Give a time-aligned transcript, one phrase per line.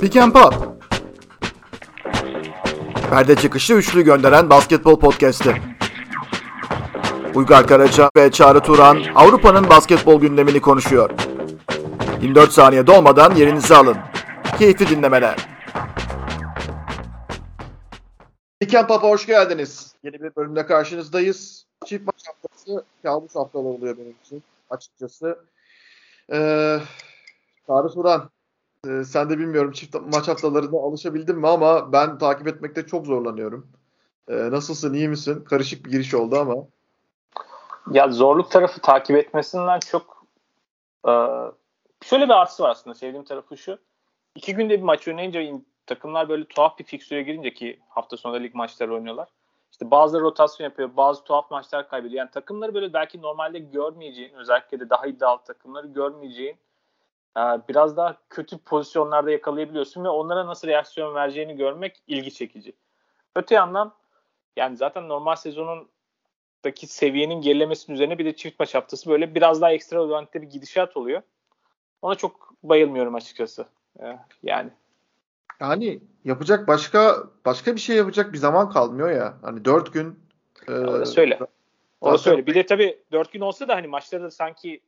[0.00, 0.54] Pick and Pop.
[3.10, 5.62] Perde çıkışı üçlü gönderen basketbol podcast'i.
[7.34, 11.10] Uygar Karaca ve Çağrı Turan Avrupa'nın basketbol gündemini konuşuyor.
[12.22, 13.96] 24 saniye dolmadan yerinizi alın.
[14.58, 15.36] Keyifli dinlemeler.
[18.60, 19.94] Pick and Pop'a hoş geldiniz.
[20.02, 21.66] Yeni bir bölümde karşınızdayız.
[21.86, 25.38] Çift maç haftası kabus haftaları oluyor benim için açıkçası.
[26.32, 26.78] Ee,
[27.66, 28.30] Çağrı Turan,
[28.86, 33.68] ee, sen de bilmiyorum çift maç haftalarına alışabildin mi ama ben takip etmekte çok zorlanıyorum.
[34.28, 35.44] Ee, nasılsın, iyi misin?
[35.44, 36.54] Karışık bir giriş oldu ama.
[37.90, 40.26] Ya zorluk tarafı takip etmesinden çok
[41.08, 41.12] e,
[42.04, 42.94] şöyle bir artısı var aslında.
[42.94, 43.78] Sevdiğim tarafı şu.
[44.34, 45.40] İki günde bir maç oynayınca
[45.86, 49.28] takımlar böyle tuhaf bir fikstüre girince ki hafta sonunda lig maçları oynuyorlar.
[49.72, 52.18] İşte bazıları rotasyon yapıyor, bazı tuhaf maçlar kaybediyor.
[52.18, 56.56] Yani takımları böyle belki normalde görmeyeceğin, özellikle de daha iddialı takımları görmeyeceğin
[57.36, 62.72] e, biraz daha kötü pozisyonlarda yakalayabiliyorsun ve onlara nasıl reaksiyon vereceğini görmek ilgi çekici.
[63.36, 63.94] Öte yandan
[64.56, 65.88] yani zaten normal sezonun
[66.64, 70.46] daki seviyenin gerilemesinin üzerine bir de çift maç haftası böyle biraz daha ekstra organikte bir
[70.46, 71.22] gidişat oluyor.
[72.02, 73.66] Ona çok bayılmıyorum açıkçası.
[74.00, 74.70] Ee, yani.
[75.60, 79.34] Yani yapacak başka başka bir şey yapacak bir zaman kalmıyor ya.
[79.42, 80.18] Hani dört gün.
[80.68, 81.38] E, Orada söyle.
[82.00, 82.46] Orada söyle.
[82.46, 84.80] Bir de tabii dört gün olsa da hani maçları da sanki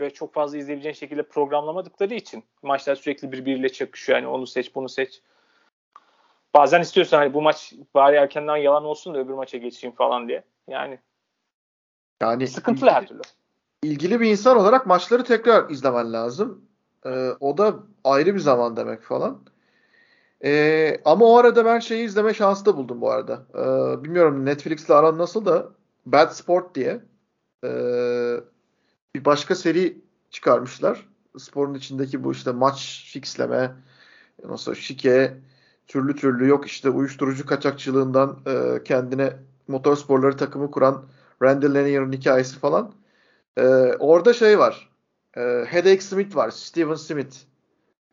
[0.00, 4.18] ve çok fazla izleyebileceğin şekilde programlamadıkları için maçlar sürekli birbiriyle çakışıyor.
[4.18, 5.22] Yani onu seç, bunu seç.
[6.54, 10.44] Bazen istiyorsun hani bu maç bari erkenden yalan olsun da öbür maça geçeyim falan diye.
[10.68, 10.98] Yani
[12.22, 13.20] yani sıkıntılı her türlü.
[13.82, 16.64] İlgili bir insan olarak maçları tekrar izlemen lazım.
[17.06, 19.40] Ee, o da ayrı bir zaman demek falan.
[20.44, 23.46] Ee, ama o arada ben şeyi izleme şansı da buldum bu arada.
[23.54, 25.68] Ee, bilmiyorum Netflix'le aran nasıl da
[26.06, 27.00] Bad Sport diye
[27.64, 27.70] e,
[29.14, 29.98] bir başka seri
[30.30, 31.08] çıkarmışlar.
[31.38, 33.72] Sporun içindeki bu işte maç fixleme,
[34.44, 35.36] nasıl şike,
[35.86, 39.32] türlü türlü yok işte uyuşturucu kaçakçılığından e, kendine
[39.68, 41.04] motorsporları takımı kuran
[41.42, 42.94] Randall Lanier'ın hikayesi falan.
[43.56, 43.62] E,
[43.98, 44.90] orada şey var.
[45.36, 46.50] E, Headache Smith var.
[46.50, 47.36] Steven Smith.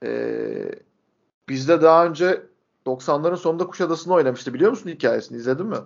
[0.03, 0.09] E,
[1.49, 2.41] bizde daha önce
[2.85, 4.53] 90'ların sonunda Kuşadası'nda oynamıştı.
[4.53, 5.37] Biliyor musun hikayesini?
[5.37, 5.77] İzledin mi?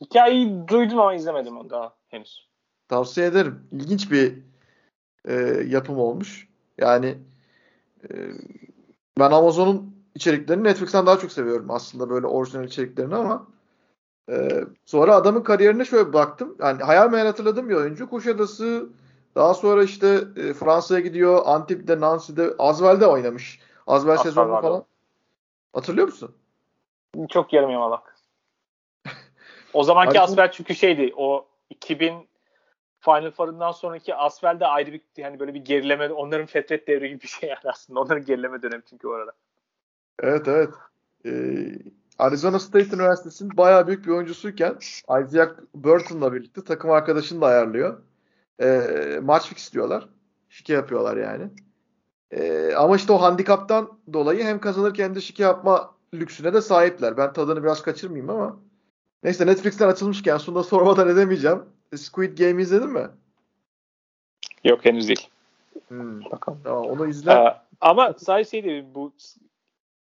[0.00, 2.48] Hikayeyi duydum ama izlemedim onu daha henüz.
[2.88, 3.68] Tavsiye ederim.
[3.72, 4.38] İlginç bir
[5.24, 5.34] e,
[5.68, 6.48] yapım olmuş.
[6.78, 7.18] Yani
[8.04, 8.10] e,
[9.18, 13.46] ben Amazon'un içeriklerini Netflix'ten daha çok seviyorum aslında böyle orijinal içeriklerini ama
[14.30, 16.56] ee, sonra adamın kariyerine şöyle baktım.
[16.60, 18.10] Yani hayal meyal hatırladığım bir oyuncu.
[18.10, 18.88] Kuşadası
[19.34, 21.42] daha sonra işte e, Fransa'ya gidiyor.
[21.44, 23.60] Antip'te, Nancy'de, Azvel'de oynamış.
[23.86, 24.84] Azvel sezonu falan.
[25.72, 26.36] Hatırlıyor musun?
[27.28, 28.16] Çok yarım yamalak.
[29.72, 31.12] o zamanki Asvel çünkü şeydi.
[31.16, 32.28] O 2000
[33.00, 37.28] Final Four'undan sonraki Asvel'de ayrı bir yani böyle bir gerileme onların fetret devri gibi bir
[37.28, 38.00] şey yani aslında.
[38.00, 39.32] Onların gerileme dönemi çünkü o arada.
[40.20, 40.74] Evet evet.
[41.26, 41.78] Ee,
[42.18, 44.76] Arizona State Üniversitesi'nin bayağı büyük bir oyuncusuyken
[45.22, 48.02] Isaac Burton'la birlikte takım arkadaşını da ayarlıyor.
[48.62, 50.08] E, maç fix diyorlar.
[50.48, 51.50] Şike yapıyorlar yani.
[52.32, 57.16] E, ama işte o handikaptan dolayı hem kazanırken de şike yapma lüksüne de sahipler.
[57.16, 58.56] Ben tadını biraz kaçırmayayım ama.
[59.22, 61.62] Neyse Netflix'ten açılmışken şunu sormadan edemeyeceğim.
[61.96, 63.08] Squid Game izledin mi?
[64.64, 65.28] Yok henüz değil.
[65.88, 66.24] Hmm.
[66.24, 66.60] Bakalım.
[66.64, 67.32] Tamam, onu izle.
[67.32, 69.12] Ee, ama sadece şey değil, bu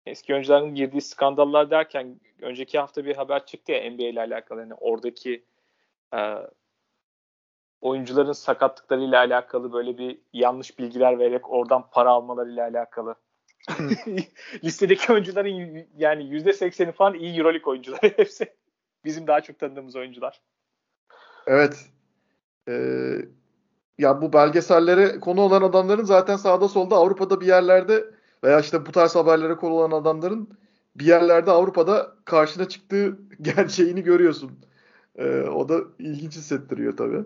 [0.06, 4.60] eski oyuncuların girdiği skandallar derken önceki hafta bir haber çıktı ya NBA ile alakalı.
[4.60, 5.42] Yani oradaki
[6.14, 6.18] e,
[7.80, 13.14] oyuncuların sakatlıklarıyla alakalı böyle bir yanlış bilgiler vererek oradan para almalarıyla alakalı.
[14.64, 18.52] Listedeki oyuncuların yani yüzde sekseni falan iyi Euroleague oyuncular hepsi.
[19.04, 20.40] Bizim daha çok tanıdığımız oyuncular.
[21.46, 21.86] Evet.
[22.68, 23.16] Ee,
[23.98, 28.04] ya bu belgesellere konu olan adamların zaten sağda solda Avrupa'da bir yerlerde
[28.44, 30.48] veya işte bu tarz haberlere konu olan adamların
[30.96, 34.52] bir yerlerde Avrupa'da karşına çıktığı gerçeğini görüyorsun.
[35.16, 37.24] Ee, o da ilginç hissettiriyor tabii.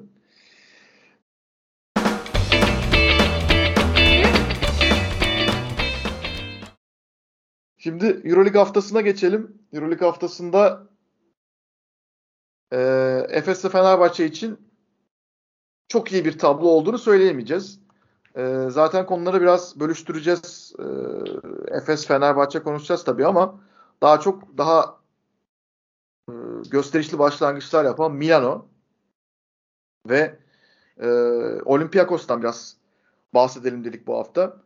[7.85, 9.59] Şimdi Euroleague haftasına geçelim.
[9.73, 10.89] Euroleague haftasında
[12.73, 12.79] e,
[13.29, 14.59] Efes'le Fenerbahçe için
[15.89, 17.81] çok iyi bir tablo olduğunu söyleyemeyeceğiz.
[18.37, 20.75] E, zaten konuları biraz bölüştüreceğiz.
[20.79, 20.85] E,
[21.77, 23.61] Efes, Fenerbahçe konuşacağız tabii ama
[24.03, 25.01] daha çok daha
[26.29, 26.33] e,
[26.71, 28.67] gösterişli başlangıçlar yapan Milano
[30.09, 30.39] ve
[31.01, 31.09] e,
[31.65, 32.77] Olympiakos'tan biraz
[33.35, 34.64] bahsedelim dedik bu hafta.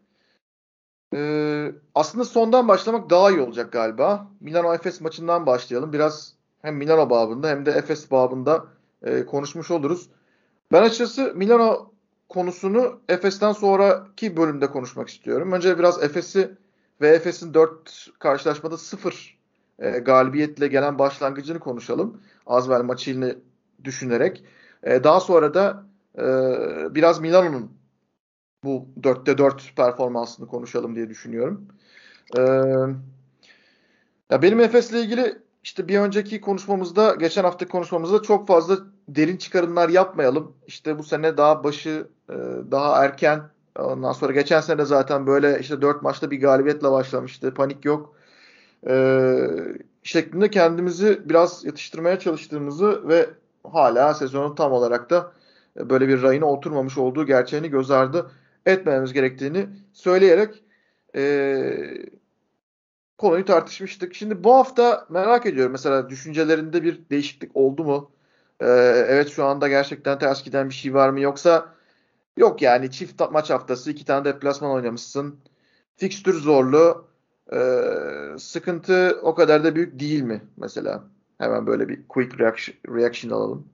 [1.15, 4.27] E, aslında sondan başlamak daha iyi olacak galiba.
[4.41, 5.93] Milano Efes maçından başlayalım.
[5.93, 8.67] Biraz hem Milano babında hem de Efes babında
[9.03, 10.09] e, konuşmuş oluruz.
[10.73, 11.93] Ben açıkçası Milano
[12.29, 15.53] konusunu Efes'ten sonraki bölümde konuşmak istiyorum.
[15.53, 16.51] Önce biraz Efes'i
[17.01, 19.39] ve Efes'in 4 karşılaşmada 0
[19.79, 22.21] e, galibiyetle gelen başlangıcını konuşalım.
[22.47, 23.37] Azvel maçını
[23.85, 24.45] düşünerek.
[24.83, 25.85] E, daha sonra da
[26.19, 26.25] e,
[26.95, 27.78] biraz Milano'nun
[28.65, 31.69] bu 4'te 4 performansını konuşalım diye düşünüyorum.
[32.39, 32.41] E,
[34.31, 38.79] ya benim Efes'le ilgili işte bir önceki konuşmamızda, geçen hafta konuşmamızda çok fazla
[39.09, 40.53] derin çıkarımlar yapmayalım.
[40.67, 42.35] İşte bu sene daha başı e,
[42.71, 43.43] daha erken.
[43.79, 47.55] Ondan sonra geçen sene zaten böyle işte 4 maçta bir galibiyetle başlamıştı.
[47.55, 48.15] Panik yok.
[48.89, 49.37] E,
[50.03, 53.31] şeklinde kendimizi biraz yatıştırmaya çalıştığımızı ve
[53.73, 55.33] hala sezonun tam olarak da
[55.77, 58.31] böyle bir rayına oturmamış olduğu gerçeğini göz ardı
[58.67, 60.65] etmememiz gerektiğini söyleyerek
[61.17, 61.23] e,
[63.19, 64.15] konuyu tartışmıştık.
[64.15, 68.11] Şimdi bu hafta merak ediyorum mesela düşüncelerinde bir değişiklik oldu mu?
[68.61, 68.67] Ee,
[69.09, 71.21] evet şu anda gerçekten ters giden bir şey var mı?
[71.21, 71.75] Yoksa
[72.37, 75.41] yok yani çift maç haftası iki tane deplasman oynamışsın.
[75.97, 77.09] Fikstür zorlu.
[77.53, 81.05] Ee, sıkıntı o kadar da büyük değil mi mesela?
[81.39, 83.69] Hemen böyle bir quick reaction, reaction alalım.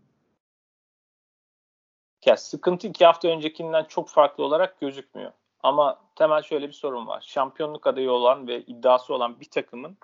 [2.27, 5.33] Ya sıkıntı iki hafta öncekinden çok farklı olarak gözükmüyor.
[5.63, 7.25] Ama temel şöyle bir sorun var.
[7.27, 9.97] Şampiyonluk adayı olan ve iddiası olan bir takımın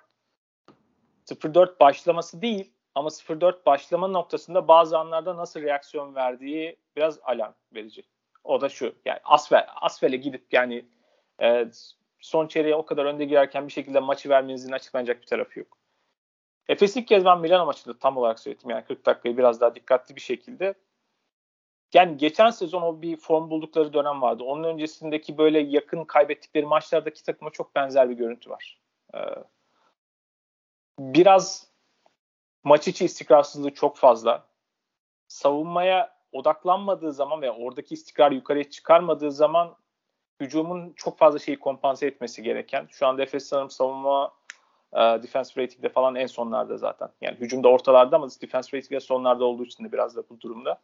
[1.26, 8.02] 0-4 başlaması değil ama 0-4 başlama noktasında bazı anlarda nasıl reaksiyon verdiği biraz alarm verici.
[8.44, 8.94] O da şu.
[9.04, 10.84] Yani Asvel, Asvel'e gidip yani
[11.42, 11.68] e,
[12.20, 15.78] son çeyreğe o kadar önde girerken bir şekilde maçı vermenizin açıklanacak bir tarafı yok.
[16.68, 18.70] Efes ilk kez ben Milano maçında tam olarak söyledim.
[18.70, 20.74] Yani 40 dakikayı biraz daha dikkatli bir şekilde
[21.94, 24.44] yani geçen sezon o bir form buldukları dönem vardı.
[24.44, 28.78] Onun öncesindeki böyle yakın kaybettikleri maçlardaki takıma çok benzer bir görüntü var.
[29.14, 29.18] Ee,
[30.98, 31.70] biraz
[32.64, 34.46] maç içi istikrarsızlığı çok fazla.
[35.28, 39.76] Savunmaya odaklanmadığı zaman ve oradaki istikrar yukarıya çıkarmadığı zaman
[40.40, 42.86] hücumun çok fazla şeyi kompanse etmesi gereken.
[42.90, 44.32] Şu anda Efes sanırım savunma
[44.92, 47.08] e, defense rating'de falan en sonlarda zaten.
[47.20, 50.80] Yani hücumda ortalarda ama defense rating'de sonlarda olduğu için de biraz da bu durumda.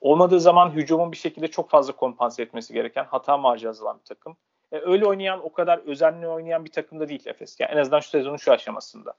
[0.00, 4.36] Olmadığı zaman hücumun bir şekilde çok fazla kompanse etmesi gereken hata marjı azalan bir takım.
[4.72, 7.60] E, öyle oynayan o kadar özenli oynayan bir takım da değil Efes.
[7.60, 9.14] Yani en azından şu sezonun şu aşamasında.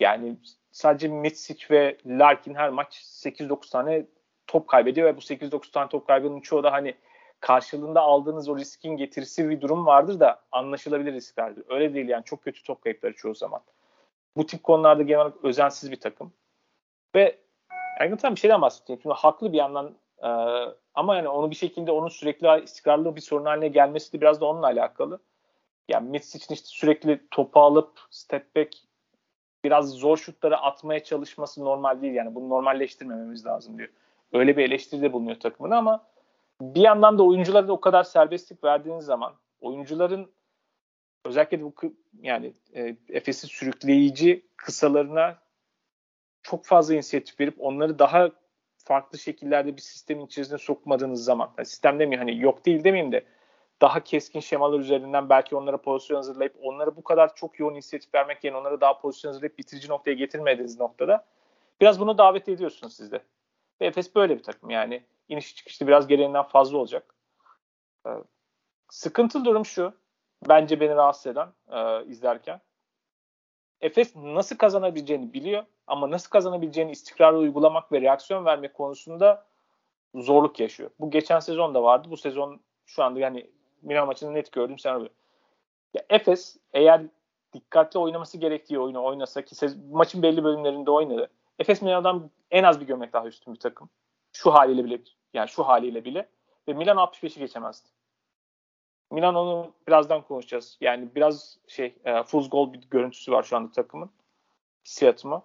[0.00, 0.36] Yani
[0.72, 4.06] sadece Mitsic ve Larkin her maç 8-9 tane
[4.46, 6.94] top kaybediyor ve bu 8-9 tane top kaybının çoğu da hani
[7.40, 11.64] karşılığında aldığınız o riskin getirisi bir durum vardır da anlaşılabilir risklerdir.
[11.68, 13.60] Öyle değil yani çok kötü top kayıpları çoğu zaman.
[14.36, 16.32] Bu tip konularda genel olarak özensiz bir takım.
[17.14, 17.38] Ve
[17.98, 19.02] Ergin bir şeyden bahsedeyim.
[19.02, 20.28] Şimdi haklı bir yandan e,
[20.94, 24.46] ama yani onu bir şekilde onun sürekli istikrarlı bir sorun haline gelmesi de biraz da
[24.46, 25.18] onunla alakalı.
[25.88, 28.76] Yani Mitsic'in işte sürekli topu alıp step back
[29.64, 32.14] biraz zor şutları atmaya çalışması normal değil.
[32.14, 33.88] Yani bunu normalleştirmememiz lazım diyor.
[34.32, 36.04] Öyle bir eleştiride bulunuyor takımına ama
[36.60, 40.30] bir yandan da oyunculara da o kadar serbestlik verdiğiniz zaman oyuncuların
[41.24, 41.74] özellikle bu
[42.22, 45.38] yani e, Efes'i sürükleyici kısalarına
[46.42, 48.30] çok fazla inisiyatif verip onları daha
[48.84, 53.24] farklı şekillerde bir sistemin içerisine sokmadığınız zaman yani sistem demeyeyim hani yok değil demeyeyim de
[53.80, 58.44] daha keskin şemalar üzerinden belki onlara pozisyon hazırlayıp onlara bu kadar çok yoğun inisiyatif vermek
[58.44, 61.24] yerine onları daha pozisyon hazırlayıp bitirici noktaya getirmediğiniz noktada
[61.80, 63.22] biraz bunu davet ediyorsunuz siz de.
[63.80, 67.14] Ve Efes böyle bir takım yani iniş çıkışlı biraz gereğinden fazla olacak.
[68.06, 68.10] Ee,
[68.90, 69.92] sıkıntılı durum şu.
[70.48, 72.60] Bence beni rahatsız eden e, izlerken.
[73.82, 79.46] Efes nasıl kazanabileceğini biliyor ama nasıl kazanabileceğini istikrarlı uygulamak ve reaksiyon vermek konusunda
[80.14, 80.90] zorluk yaşıyor.
[81.00, 82.08] Bu geçen sezon da vardı.
[82.10, 83.50] Bu sezon şu anda yani
[83.82, 84.78] Milan maçını net gördüm.
[84.78, 85.08] Sen
[85.94, 87.02] ya Efes eğer
[87.52, 89.56] dikkatli oynaması gerektiği oyunu oynasa ki
[89.90, 91.30] maçın belli bölümlerinde oynadı.
[91.58, 93.88] Efes Milan'dan en az bir gömlek daha üstün bir takım.
[94.32, 95.00] Şu haliyle bile
[95.34, 96.28] yani şu haliyle bile
[96.68, 97.88] ve Milan 65'i geçemezdi.
[99.12, 100.78] Milan onu birazdan konuşacağız.
[100.80, 104.10] Yani biraz şey e, full gol bir görüntüsü var şu anda takımın.
[104.84, 105.42] Hissiyatı mı?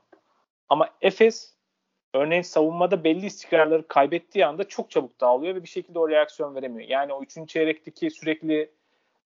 [0.70, 1.54] Ama Efes
[2.14, 6.90] örneğin savunmada belli istikrarları kaybettiği anda çok çabuk dağılıyor ve bir şekilde o reaksiyon veremiyor.
[6.90, 8.72] Yani o üçüncü çeyrekteki sürekli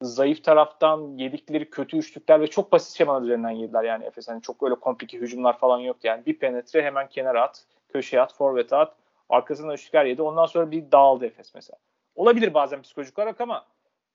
[0.02, 4.28] zayıf taraftan yedikleri kötü üçlükler ve çok basit şemalar üzerinden yediler yani Efes.
[4.28, 6.26] Hani çok öyle komplike hücumlar falan yok yani.
[6.26, 8.96] Bir penetre hemen kenara at, köşeye at, forvet at.
[9.30, 10.22] Arkasından üçlükler yedi.
[10.22, 11.78] Ondan sonra bir dağıldı Efes mesela.
[12.16, 13.66] Olabilir bazen psikolojik olarak ama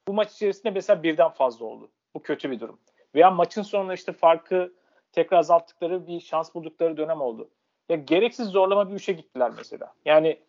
[0.08, 1.90] bu maç içerisinde mesela birden fazla oldu.
[2.14, 2.78] Bu kötü bir durum.
[3.14, 4.72] Veya maçın sonunda işte farkı
[5.12, 7.50] tekrar azalttıkları bir şans buldukları dönem oldu.
[7.88, 9.94] Ya gereksiz zorlama bir üçe gittiler mesela.
[10.04, 10.40] Yani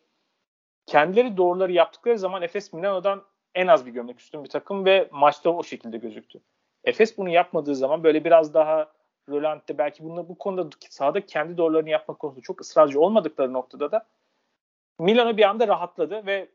[0.86, 3.24] kendileri doğruları yaptıkları zaman Efes Milano'dan
[3.56, 6.40] en az bir gömlek üstün bir takım ve maçta o şekilde gözüktü.
[6.84, 8.92] Efes bunu yapmadığı zaman böyle biraz daha
[9.30, 14.06] rölantte belki bunu, bu konuda sahada kendi doğrularını yapmak konusunda çok ısrarcı olmadıkları noktada da
[15.00, 16.50] Milano bir anda rahatladı ve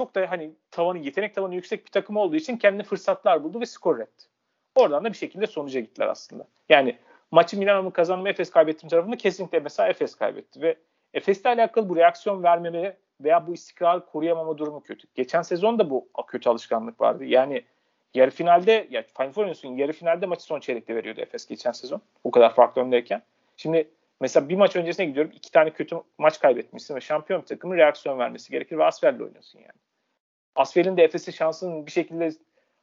[0.00, 3.66] çok da hani tavanı yetenek tavanı yüksek bir takım olduğu için kendine fırsatlar buldu ve
[3.66, 4.26] skor etti.
[4.74, 6.46] Oradan da bir şekilde sonuca gittiler aslında.
[6.68, 6.98] Yani
[7.30, 10.76] maçı Milano'nun kazanma Efes kaybettiğim tarafında kesinlikle mesela Efes kaybetti ve
[11.14, 15.08] Efes'le alakalı bu reaksiyon vermeme veya bu istikrarı koruyamama durumu kötü.
[15.14, 17.24] Geçen sezon da bu kötü alışkanlık vardı.
[17.24, 17.62] Yani
[18.14, 22.02] yarı finalde ya Final Four yarı finalde maçı son çeyrekte veriyordu Efes geçen sezon.
[22.24, 23.22] Bu kadar farklı öndeyken.
[23.56, 23.88] Şimdi
[24.20, 28.18] mesela bir maç öncesine gidiyorum iki tane kötü maç kaybetmişsin ve şampiyon bir takımın reaksiyon
[28.18, 29.89] vermesi gerekir ve Asfer'le oynuyorsun yani.
[30.54, 32.30] Asfer'in de Efes'in şansının bir şekilde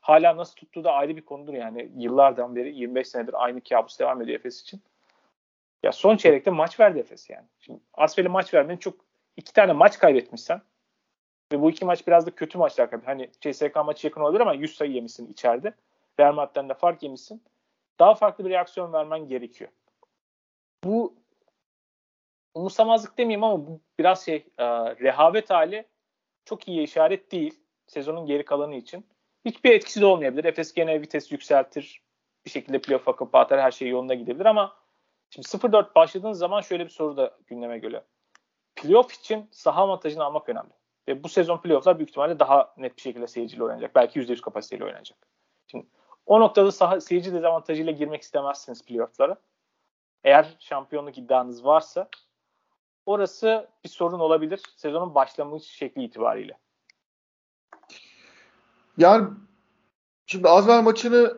[0.01, 1.91] hala nasıl tuttuğu da ayrı bir konudur yani.
[1.97, 4.81] Yıllardan beri 25 senedir aynı kabus devam ediyor Efes için.
[5.83, 7.45] Ya son çeyrekte maç verdi Efes yani.
[7.59, 8.95] Şimdi Asfer'e maç vermenin çok
[9.38, 10.62] iki tane maç kaybetmişsen
[11.53, 13.12] ve bu iki maç biraz da kötü maçlar kaybettin.
[13.12, 15.74] Hani CSK maçı yakın olabilir ama 100 sayı yemişsin içeride.
[16.19, 17.43] Real Madrid'den de fark yemişsin.
[18.00, 19.71] Daha farklı bir reaksiyon vermen gerekiyor.
[20.83, 21.15] Bu
[22.53, 25.86] umursamazlık demeyeyim ama bu biraz şey e, rehavet hali
[26.48, 29.06] çok iyi işaret değil sezonun geri kalanı için.
[29.46, 30.44] Hiçbir etkisi de olmayabilir.
[30.44, 32.01] Efes gene vites yükseltir.
[32.46, 33.62] Bir şekilde playoff'a kapı atar.
[33.62, 34.75] Her şey yolunda gidebilir ama
[35.30, 38.01] şimdi 0-4 başladığınız zaman şöyle bir soru da gündeme geliyor.
[38.75, 40.72] Playoff için saha avantajını almak önemli.
[41.08, 43.96] Ve bu sezon playoff'lar büyük ihtimalle daha net bir şekilde seyirciyle oynanacak.
[43.96, 45.18] Belki %100 kapasiteyle oynanacak.
[45.68, 45.86] Şimdi
[46.25, 49.36] o noktada saha, seyirci dezavantajıyla girmek istemezsiniz playoff'lara.
[50.24, 52.10] Eğer şampiyonluk iddianız varsa
[53.08, 56.58] orası bir sorun olabilir sezonun başlangıç şekli itibariyle.
[58.98, 59.28] Yani
[60.26, 61.38] şimdi Azvel maçını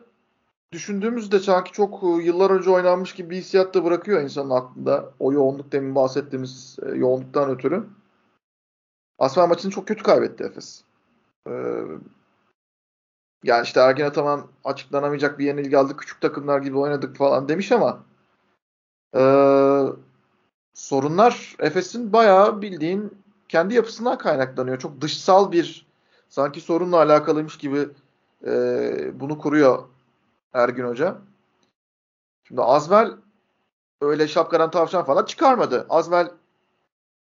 [0.72, 5.12] düşündüğümüzde sanki çok e, yıllar önce oynanmış gibi bir hissiyat da bırakıyor insanın aklında.
[5.18, 7.86] O yoğunluk demin bahsettiğimiz e, yoğunluktan ötürü.
[9.18, 10.84] Asfer maçını çok kötü kaybetti Efes.
[11.48, 11.82] Ee,
[13.44, 15.98] yani işte Ergin Ataman açıklanamayacak bir yenilgi aldık.
[15.98, 18.04] Küçük takımlar gibi oynadık falan demiş ama
[19.16, 19.20] e,
[20.74, 24.78] sorunlar Efes'in bayağı bildiğin kendi yapısından kaynaklanıyor.
[24.78, 25.86] Çok dışsal bir
[26.28, 27.88] sanki sorunla alakalıymış gibi
[28.46, 29.84] e, bunu kuruyor
[30.52, 31.18] Ergin Hoca.
[32.48, 33.12] Şimdi Azvel
[34.00, 35.86] öyle şapkadan tavşan falan çıkarmadı.
[35.88, 36.30] Azvel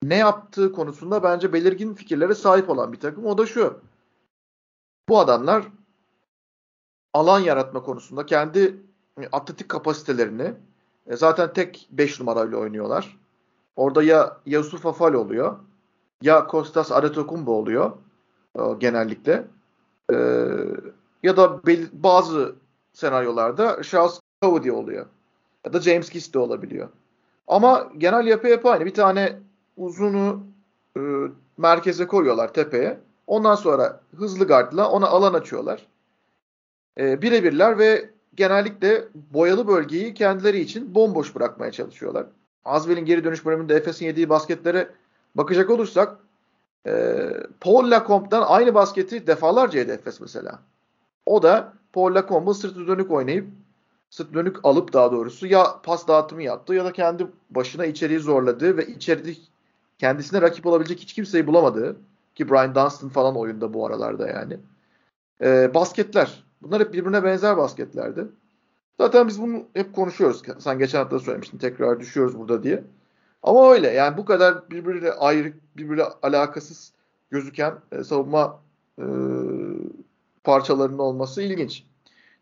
[0.03, 3.25] ne yaptığı konusunda bence belirgin fikirlere sahip olan bir takım.
[3.25, 3.81] O da şu.
[5.09, 5.67] Bu adamlar
[7.13, 8.77] alan yaratma konusunda kendi
[9.31, 10.53] atletik kapasitelerini
[11.07, 13.17] e, zaten tek 5 numarayla oynuyorlar.
[13.77, 15.57] Orada ya Yusuf Afal oluyor
[16.21, 17.91] ya Kostas Adetokumbo oluyor
[18.59, 19.43] e, genellikle.
[20.11, 20.15] E,
[21.23, 21.61] ya da
[21.93, 22.55] bazı
[22.93, 25.05] senaryolarda Charles Cavody oluyor.
[25.65, 26.89] Ya da James Kiss de olabiliyor.
[27.47, 28.85] Ama genel yapı yapı aynı.
[28.85, 29.39] Bir tane
[29.77, 30.43] uzunu
[30.97, 31.01] e,
[31.57, 32.99] merkeze koyuyorlar tepeye.
[33.27, 35.87] Ondan sonra hızlı gardla ona alan açıyorlar.
[36.97, 42.25] Birebirler ve genellikle boyalı bölgeyi kendileri için bomboş bırakmaya çalışıyorlar.
[42.67, 44.89] Azvel'in geri dönüş bölümünde Efes'in yediği basketlere
[45.35, 46.17] bakacak olursak
[46.87, 47.29] e,
[47.61, 50.59] Paul Lacomb'dan aynı basketi defalarca yedi Efes mesela.
[51.25, 53.47] O da Paul Lacomb'un sırtı dönük oynayıp
[54.09, 58.77] sırt dönük alıp daha doğrusu ya pas dağıtımı yaptı ya da kendi başına içeriği zorladı
[58.77, 59.33] ve içeride
[59.97, 61.95] kendisine rakip olabilecek hiç kimseyi bulamadığı
[62.35, 64.57] ki Brian Dunstan falan oyunda bu aralarda yani.
[65.41, 66.43] E, basketler.
[66.61, 68.27] Bunlar hep birbirine benzer basketlerdi.
[68.99, 70.41] Zaten biz bunu hep konuşuyoruz.
[70.59, 72.83] Sen geçen hafta söylemiştin tekrar düşüyoruz burada diye.
[73.43, 76.93] Ama öyle yani bu kadar birbiriyle ayrı, birbiriyle alakasız
[77.31, 78.61] gözüken e, savunma
[78.99, 79.05] e,
[80.43, 81.83] parçalarının olması ilginç.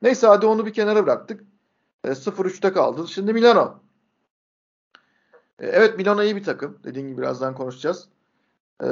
[0.02, 1.44] Neyse hadi onu bir kenara bıraktık.
[2.04, 3.08] E, 0-3'te kaldı.
[3.08, 3.80] Şimdi Milano.
[5.60, 6.80] E, evet Milano iyi bir takım.
[6.84, 8.10] Dediğim gibi birazdan konuşacağız.
[8.84, 8.88] E,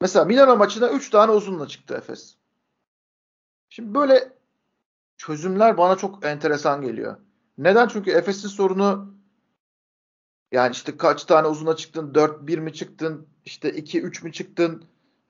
[0.00, 2.34] mesela Milano maçına 3 tane uzunla çıktı Efes.
[3.68, 4.35] Şimdi böyle
[5.16, 7.16] çözümler bana çok enteresan geliyor.
[7.58, 7.88] Neden?
[7.88, 9.14] Çünkü Efes'in sorunu
[10.52, 12.12] yani işte kaç tane uzuna çıktın?
[12.12, 13.26] 4-1 mi çıktın?
[13.44, 14.84] İşte 2-3 mü çıktın?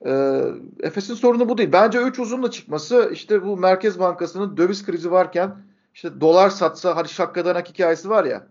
[0.07, 0.43] Ee,
[0.81, 1.73] Efes'in sorunu bu değil.
[1.73, 5.65] Bence 3 uzunla çıkması işte bu Merkez Bankası'nın döviz krizi varken
[5.95, 8.47] işte dolar satsa hadi şakkadanak hikayesi var ya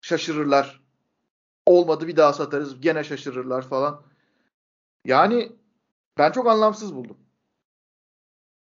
[0.00, 0.82] şaşırırlar.
[1.66, 4.02] Olmadı bir daha satarız gene şaşırırlar falan.
[5.04, 5.52] Yani
[6.18, 7.16] ben çok anlamsız buldum.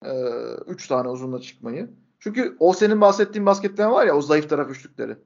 [0.05, 1.89] Ee, üç tane uzunla çıkmayı.
[2.19, 5.17] Çünkü o senin bahsettiğin basketler var ya o zayıf taraf üçlükleri.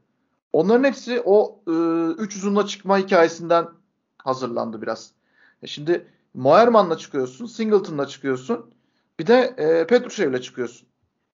[0.54, 1.72] Onların hepsi o e,
[2.22, 3.68] üç uzunla çıkma hikayesinden
[4.18, 5.12] hazırlandı biraz.
[5.64, 8.74] E şimdi Moerman'la çıkıyorsun, Singleton'la çıkıyorsun.
[9.20, 10.88] Bir de e, Petrushev'le çıkıyorsun.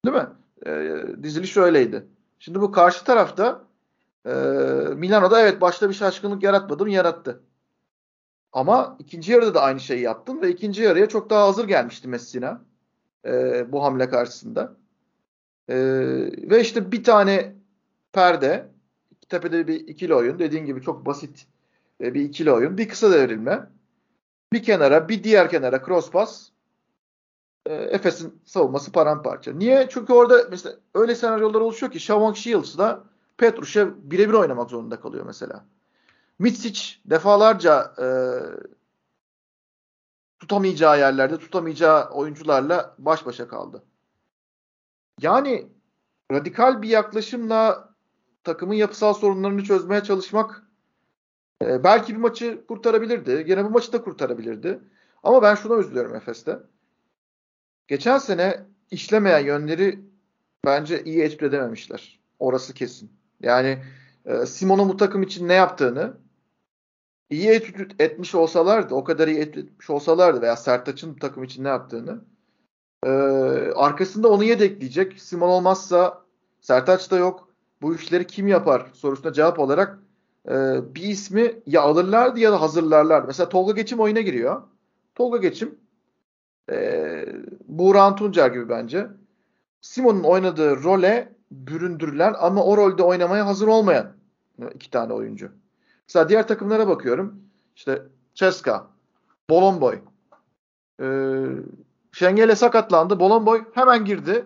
[0.05, 0.27] Değil mi?
[0.65, 2.07] E, diziliş öyleydi.
[2.39, 3.63] Şimdi bu karşı tarafta
[4.25, 4.31] e,
[4.95, 7.43] Milano'da evet başta bir şaşkınlık yaratmadım, yarattı.
[8.53, 12.61] Ama ikinci yarıda da aynı şeyi yaptın ve ikinci yarıya çok daha hazır gelmişti Messina
[13.25, 14.75] e, bu hamle karşısında.
[15.69, 15.75] E,
[16.49, 17.55] ve işte bir tane
[18.13, 18.69] perde,
[19.29, 21.47] tepede bir ikili oyun, dediğin gibi çok basit
[22.01, 23.69] e, bir ikili oyun, bir kısa devrilme
[24.53, 26.49] Bir kenara bir diğer kenara cross pass
[27.65, 29.53] e, Efes'in savunması paramparça.
[29.53, 29.87] Niye?
[29.89, 33.03] Çünkü orada mesela öyle senaryolar oluşuyor ki Shavon Shields da
[33.37, 35.65] Petrushev birebir oynamak zorunda kalıyor mesela.
[36.39, 38.07] Mitsic defalarca e,
[40.39, 43.83] tutamayacağı yerlerde tutamayacağı oyuncularla baş başa kaldı.
[45.21, 45.67] Yani
[46.31, 47.93] radikal bir yaklaşımla
[48.43, 50.63] takımın yapısal sorunlarını çözmeye çalışmak
[51.63, 53.45] e, belki bir maçı kurtarabilirdi.
[53.45, 54.79] Gene bu maçı da kurtarabilirdi.
[55.23, 56.59] Ama ben şuna üzülüyorum Efes'te.
[57.87, 59.99] Geçen sene işlemeyen yönleri
[60.65, 62.19] bence iyi etüt edememişler.
[62.39, 63.11] Orası kesin.
[63.41, 63.83] Yani
[64.25, 66.17] e, Simon'un bu takım için ne yaptığını
[67.33, 71.67] iyi etüt etmiş olsalardı, o kadar iyi etüt etmiş olsalardı veya Sertaç'ın takım için ne
[71.67, 72.21] yaptığını
[73.05, 73.09] e,
[73.75, 75.21] arkasında onu yedekleyecek.
[75.21, 76.23] Simon olmazsa
[76.61, 77.49] Sertaç da yok.
[77.81, 79.99] Bu işleri kim yapar sorusuna cevap olarak
[80.49, 80.53] e,
[80.95, 83.27] bir ismi ya alırlardı ya da hazırlarlardı.
[83.27, 84.61] Mesela Tolga Geçim oyuna giriyor.
[85.15, 85.75] Tolga Geçim
[86.71, 87.25] e,
[87.67, 89.07] Buğra Tuncer gibi bence.
[89.81, 94.13] Simon'un oynadığı role büründürülen ama o rolde oynamaya hazır olmayan
[94.75, 95.51] iki tane oyuncu.
[96.13, 97.35] Mesela diğer takımlara bakıyorum.
[97.75, 98.01] İşte
[98.35, 98.87] Ceska,
[99.49, 99.99] Bolomboy.
[101.01, 101.45] Ee,
[102.11, 103.19] Şengel'e sakatlandı.
[103.19, 104.45] Bolomboy hemen girdi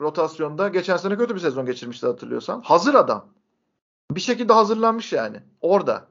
[0.00, 0.68] rotasyonda.
[0.68, 2.60] Geçen sene kötü bir sezon geçirmişti hatırlıyorsan.
[2.60, 3.26] Hazır adam.
[4.10, 5.42] Bir şekilde hazırlanmış yani.
[5.60, 6.06] Orada.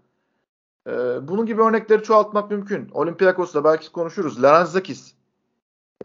[0.88, 2.90] Ee, bunun gibi örnekleri çoğaltmak mümkün.
[2.90, 4.44] Olympiakos'ta belki konuşuruz.
[4.44, 5.14] Laranzakis.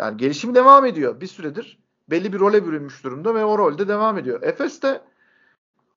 [0.00, 1.78] Yani gelişimi devam ediyor bir süredir.
[2.10, 4.42] Belli bir role bürünmüş durumda ve o rolde devam ediyor.
[4.42, 5.00] Efes de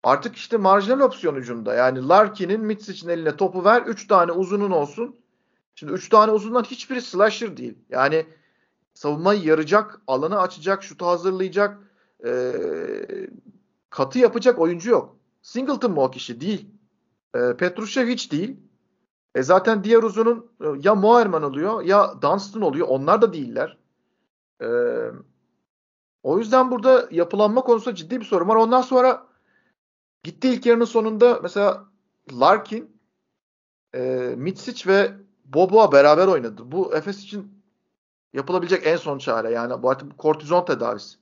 [0.03, 1.73] artık işte marjinal opsiyon ucunda.
[1.73, 3.81] Yani Larkin'in Mitsic'in eline topu ver.
[3.81, 5.15] 3 tane uzunun olsun.
[5.75, 7.77] Şimdi 3 tane uzundan hiçbiri slasher değil.
[7.89, 8.25] Yani
[8.93, 11.77] savunmayı yaracak, alanı açacak, şutu hazırlayacak,
[12.25, 12.53] e,
[13.89, 15.15] katı yapacak oyuncu yok.
[15.41, 16.41] Singleton mu o kişi?
[16.41, 16.69] Değil.
[17.35, 18.57] E, Petrushev hiç değil.
[19.35, 22.87] E zaten diğer uzunun e, ya Moerman oluyor ya Dunstan oluyor.
[22.87, 23.77] Onlar da değiller.
[24.61, 24.67] E,
[26.23, 28.55] o yüzden burada yapılanma konusunda ciddi bir sorun var.
[28.55, 29.28] Ondan sonra
[30.23, 31.85] gitti ilk yarının sonunda mesela
[32.31, 32.99] Larkin,
[33.95, 35.11] e, Mitsic ve
[35.45, 36.71] Boboa beraber oynadı.
[36.71, 37.63] Bu Efes için
[38.33, 39.51] yapılabilecek en son çare.
[39.51, 41.17] Yani bu artık kortizon tedavisi.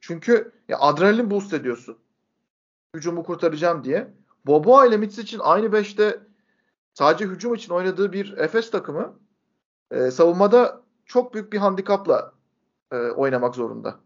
[0.00, 1.98] Çünkü ya adrenalin boost ediyorsun.
[2.96, 4.14] Hücumu kurtaracağım diye.
[4.46, 6.20] Boboa ile Mitsic'in aynı beşte
[6.94, 9.18] sadece hücum için oynadığı bir Efes takımı
[9.90, 12.32] e, savunmada çok büyük bir handikapla
[12.92, 13.96] e, oynamak zorunda.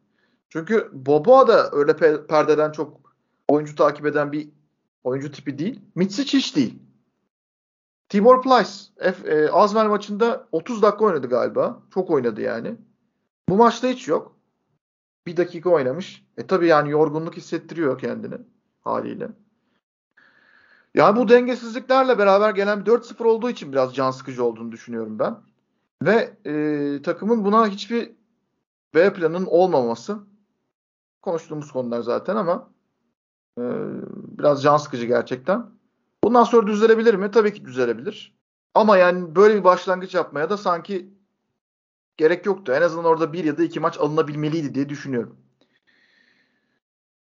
[0.48, 3.07] Çünkü Boboa da öyle pe- perdeden çok
[3.48, 4.48] oyuncu takip eden bir
[5.04, 5.80] oyuncu tipi değil.
[5.94, 6.78] Mitsic hiç değil.
[8.08, 8.70] Tibor Plyce
[9.12, 11.82] F, e, Azmer maçında 30 dakika oynadı galiba.
[11.94, 12.76] Çok oynadı yani.
[13.48, 14.36] Bu maçta hiç yok.
[15.26, 16.26] Bir dakika oynamış.
[16.36, 18.34] E tabi yani yorgunluk hissettiriyor kendini
[18.80, 19.28] haliyle.
[20.94, 25.36] Yani bu dengesizliklerle beraber gelen 4-0 olduğu için biraz can sıkıcı olduğunu düşünüyorum ben.
[26.02, 28.12] Ve e, takımın buna hiçbir
[28.94, 30.18] B planının olmaması
[31.22, 32.70] konuştuğumuz konular zaten ama
[33.58, 33.64] e,
[34.38, 35.66] biraz can sıkıcı gerçekten.
[36.24, 37.30] Bundan sonra düzelebilir mi?
[37.30, 38.38] Tabii ki düzelebilir.
[38.74, 41.10] Ama yani böyle bir başlangıç yapmaya da sanki
[42.16, 42.72] gerek yoktu.
[42.72, 45.36] En azından orada bir ya da iki maç alınabilmeliydi diye düşünüyorum.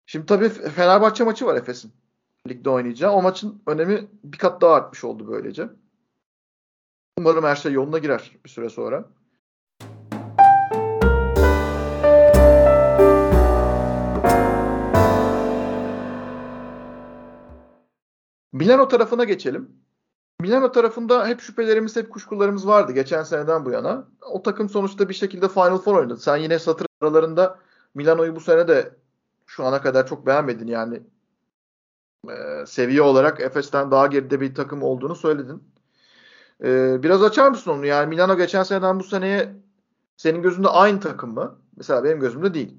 [0.06, 1.92] Şimdi tabii Fenerbahçe maçı var Efes'in.
[2.48, 3.12] Ligde oynayacağı.
[3.12, 5.68] O maçın önemi bir kat daha artmış oldu böylece.
[7.18, 9.04] Umarım her şey yoluna girer bir süre sonra.
[18.54, 19.70] Milano tarafına geçelim.
[20.40, 24.08] Milano tarafında hep şüphelerimiz, hep kuşkularımız vardı geçen seneden bu yana.
[24.30, 26.16] O takım sonuçta bir şekilde Final Four oynadı.
[26.16, 27.58] Sen yine satır aralarında
[27.94, 28.94] Milano'yu bu sene de
[29.46, 31.02] şu ana kadar çok beğenmedin yani.
[32.30, 35.62] Ee, seviye olarak Efes'ten daha geride bir takım olduğunu söyledin.
[36.64, 37.86] Ee, biraz açar mısın onu?
[37.86, 39.54] Yani Milano geçen seneden bu seneye
[40.16, 41.58] senin gözünde aynı takım mı?
[41.76, 42.76] Mesela benim gözümde değil.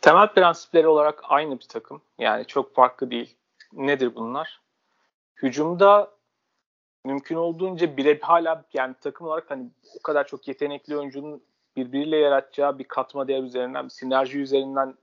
[0.00, 2.02] Temel prensipleri olarak aynı bir takım.
[2.18, 3.36] Yani çok farklı değil.
[3.72, 4.60] Nedir bunlar?
[5.42, 6.10] Hücumda
[7.04, 11.42] mümkün olduğunca bire hala yani takım olarak hani o kadar çok yetenekli oyuncunun
[11.76, 14.94] birbiriyle yaratacağı bir katma değer üzerinden, bir sinerji üzerinden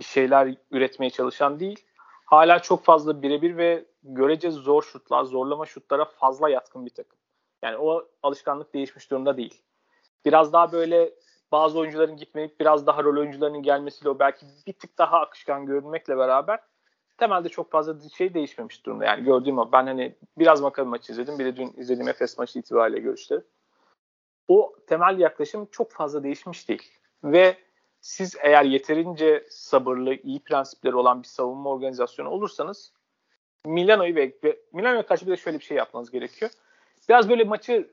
[0.00, 1.84] bir şeyler üretmeye çalışan değil.
[2.24, 7.18] Hala çok fazla birebir ve görece zor şutlar, zorlama şutlara fazla yatkın bir takım.
[7.62, 9.62] Yani o alışkanlık değişmiş durumda değil.
[10.24, 11.14] Biraz daha böyle
[11.52, 16.18] bazı oyuncuların gitmeyip biraz daha rol oyuncularının gelmesiyle o belki bir tık daha akışkan görünmekle
[16.18, 16.60] beraber
[17.18, 19.04] temelde çok fazla şey değişmemiş durumda.
[19.04, 19.72] Yani gördüğüm o.
[19.72, 21.38] Ben hani biraz Makabi maçı izledim.
[21.38, 23.40] Bir de dün izlediğim Efes maçı itibariyle görüşleri.
[24.48, 26.92] O temel yaklaşım çok fazla değişmiş değil.
[27.24, 27.56] Ve
[28.00, 32.92] siz eğer yeterince sabırlı, iyi prensipleri olan bir savunma organizasyonu olursanız
[33.64, 34.32] Milano'yu ve
[34.72, 36.50] Milano'ya karşı bir de şöyle bir şey yapmanız gerekiyor.
[37.08, 37.90] Biraz böyle maçı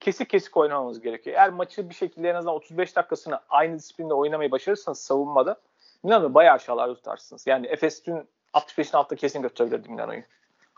[0.00, 1.36] kesik kesik oynamamız gerekiyor.
[1.36, 5.60] Eğer maçı bir şekilde en azından 35 dakikasını aynı disiplinde oynamayı başarırsanız savunmada
[6.02, 7.46] Milan'ı bayağı aşağılarda tutarsınız.
[7.46, 10.22] Yani Efes dün 65'in altta kesin götürebilirdi Milano'yu.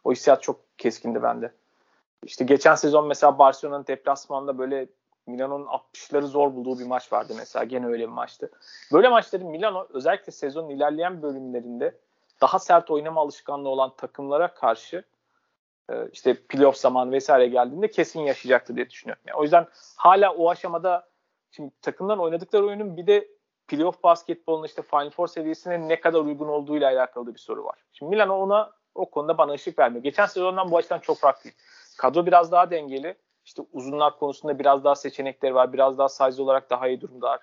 [0.05, 1.53] O hissiyat çok keskindi bende.
[2.23, 4.87] İşte geçen sezon mesela Barcelona'nın deplasmanında böyle
[5.27, 7.65] Milano'nun 60'ları zor bulduğu bir maç vardı mesela.
[7.65, 8.51] Gene öyle bir maçtı.
[8.93, 11.99] Böyle maçları Milano özellikle sezonun ilerleyen bölümlerinde
[12.41, 15.05] daha sert oynama alışkanlığı olan takımlara karşı
[15.91, 19.23] e, işte playoff zamanı vesaire geldiğinde kesin yaşayacaktır diye düşünüyorum.
[19.27, 21.09] Yani o yüzden hala o aşamada
[21.51, 23.29] şimdi takımların oynadıkları oyunun bir de
[23.69, 27.79] playoff basketbolun işte Final Four seviyesine ne kadar uygun olduğuyla alakalı bir soru var.
[27.93, 30.03] Şimdi Milano ona o konuda bana ışık vermiyor.
[30.03, 31.51] Geçen sezondan bu açıdan çok farklı.
[31.99, 33.17] Kadro biraz daha dengeli.
[33.45, 35.73] İşte uzunlar konusunda biraz daha seçenekleri var.
[35.73, 37.41] Biraz daha size olarak daha iyi durumdalar.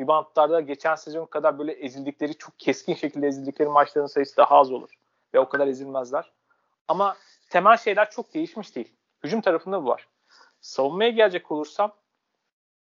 [0.00, 4.90] Reboundlarda geçen sezon kadar böyle ezildikleri, çok keskin şekilde ezildikleri maçların sayısı daha az olur.
[5.34, 6.32] Ve o kadar ezilmezler.
[6.88, 7.16] Ama
[7.50, 8.94] temel şeyler çok değişmiş değil.
[9.24, 10.08] Hücum tarafında bu var.
[10.60, 11.92] Savunmaya gelecek olursam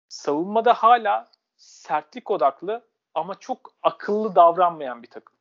[0.09, 5.35] savunmada hala sertlik odaklı ama çok akıllı davranmayan bir takım.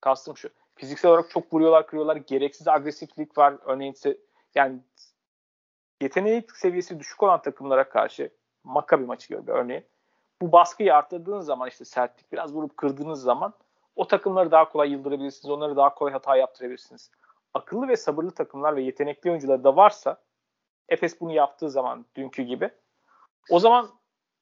[0.00, 0.50] Kastım şu.
[0.74, 2.16] Fiziksel olarak çok vuruyorlar, kırıyorlar.
[2.16, 3.54] Gereksiz agresiflik var.
[3.64, 3.94] Örneğin
[4.54, 4.80] yani
[6.00, 8.30] yeteneği seviyesi düşük olan takımlara karşı
[8.64, 9.84] Maccabi maçı gördü örneğin.
[10.42, 13.54] Bu baskıyı arttırdığınız zaman işte sertlik biraz vurup kırdığınız zaman
[13.96, 15.50] o takımları daha kolay yıldırabilirsiniz.
[15.50, 17.10] Onları daha kolay hata yaptırabilirsiniz.
[17.54, 20.20] Akıllı ve sabırlı takımlar ve yetenekli oyuncular da varsa
[20.88, 22.70] Efes bunu yaptığı zaman dünkü gibi
[23.50, 23.88] o zaman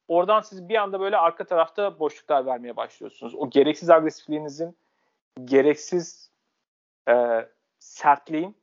[0.09, 3.35] oradan siz bir anda böyle arka tarafta boşluklar vermeye başlıyorsunuz.
[3.35, 4.77] O gereksiz agresifliğinizin
[5.45, 6.31] gereksiz
[7.09, 7.47] e,
[7.79, 8.57] sertliğin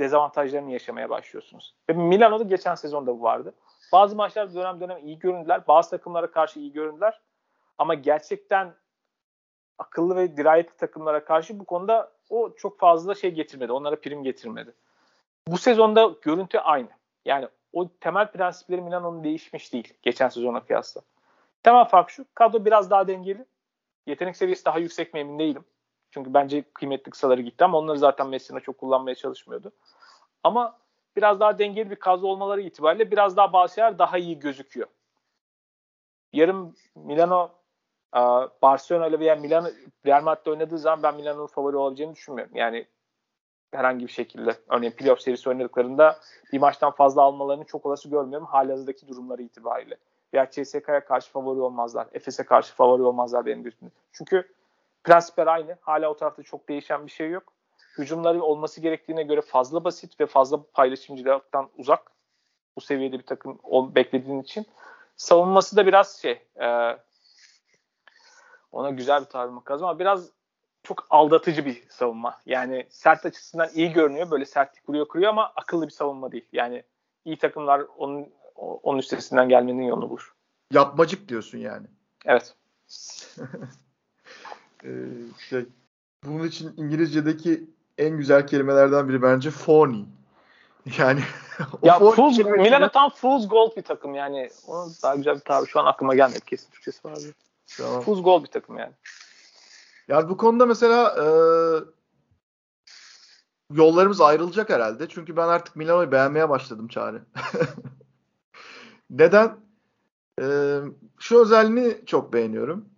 [0.00, 1.74] dezavantajlarını yaşamaya başlıyorsunuz.
[1.90, 3.54] Ve Milano'da geçen sezonda bu vardı.
[3.92, 5.66] Bazı maçlar dönem dönem iyi göründüler.
[5.68, 7.20] Bazı takımlara karşı iyi göründüler.
[7.78, 8.74] Ama gerçekten
[9.78, 13.72] akıllı ve dirayetli takımlara karşı bu konuda o çok fazla şey getirmedi.
[13.72, 14.74] Onlara prim getirmedi.
[15.48, 16.88] Bu sezonda görüntü aynı.
[17.24, 21.00] Yani o temel prensipleri Milano'nun değişmiş değil geçen sezona kıyasla.
[21.62, 22.24] Temel fark şu.
[22.34, 23.44] Kadro biraz daha dengeli.
[24.06, 25.64] Yetenek seviyesi daha yüksek mi emin değilim.
[26.10, 29.72] Çünkü bence kıymetli kısaları gitti ama onları zaten Messina çok kullanmaya çalışmıyordu.
[30.44, 30.78] Ama
[31.16, 34.88] biraz daha dengeli bir kadro olmaları itibariyle biraz daha bazı daha iyi gözüküyor.
[36.32, 37.50] Yarın Milano
[38.62, 39.68] Barcelona ile veya Milano
[40.06, 42.56] Real Madrid oynadığı zaman ben Milano'nun favori olabileceğini düşünmüyorum.
[42.56, 42.86] Yani
[43.72, 46.18] herhangi bir şekilde örneğin playoff serisi oynadıklarında
[46.52, 49.96] bir maçtan fazla almalarını çok olası görmüyorum halihazırdaki durumları itibariyle.
[50.34, 52.06] Veya CSK'ya karşı favori olmazlar.
[52.12, 53.90] Efes'e karşı favori olmazlar benim gözümde.
[54.12, 54.54] Çünkü
[55.04, 55.76] prensipler aynı.
[55.80, 57.52] Hala o tarafta çok değişen bir şey yok.
[57.98, 62.12] Hücumları olması gerektiğine göre fazla basit ve fazla paylaşımcılıktan uzak.
[62.76, 63.58] Bu seviyede bir takım
[63.94, 64.66] beklediğin için.
[65.16, 66.98] Savunması da biraz şey e,
[68.72, 70.30] ona güzel bir tabir lazım ama biraz
[70.86, 72.40] çok aldatıcı bir savunma.
[72.46, 74.30] Yani sert açısından iyi görünüyor.
[74.30, 76.44] Böyle sertlik vuruyor kırıyor ama akıllı bir savunma değil.
[76.52, 76.82] Yani
[77.24, 80.34] iyi takımlar onun onun üstesinden gelmenin yolunu bulur.
[80.72, 81.86] Yapmacık diyorsun yani.
[82.24, 82.54] Evet.
[84.84, 84.88] ee,
[85.48, 85.66] şey,
[86.24, 90.04] bunun için İngilizce'deki en güzel kelimelerden biri bence phony.
[90.98, 91.20] Yani
[91.82, 94.50] ya Fools, Milan'a tam Fool's Gold bir takım yani.
[94.66, 96.40] Onun daha güzel bir tabir şu an aklıma gelmedi.
[96.40, 97.18] Kesin Türkçesi var.
[97.76, 98.00] Tamam.
[98.00, 98.92] Fool's Gold bir takım yani.
[100.08, 101.26] Yani bu konuda mesela e,
[103.74, 105.08] yollarımız ayrılacak herhalde.
[105.08, 107.22] Çünkü ben artık Milano'yu beğenmeye başladım Çağrı.
[109.10, 109.56] Neden?
[110.40, 110.78] E,
[111.18, 112.88] şu özelliğini çok beğeniyorum.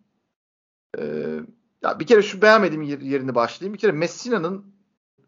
[0.99, 1.03] E,
[1.83, 3.75] ya bir kere şu beğenmediğim yerini başlayayım.
[3.75, 4.75] Bir kere Messina'nın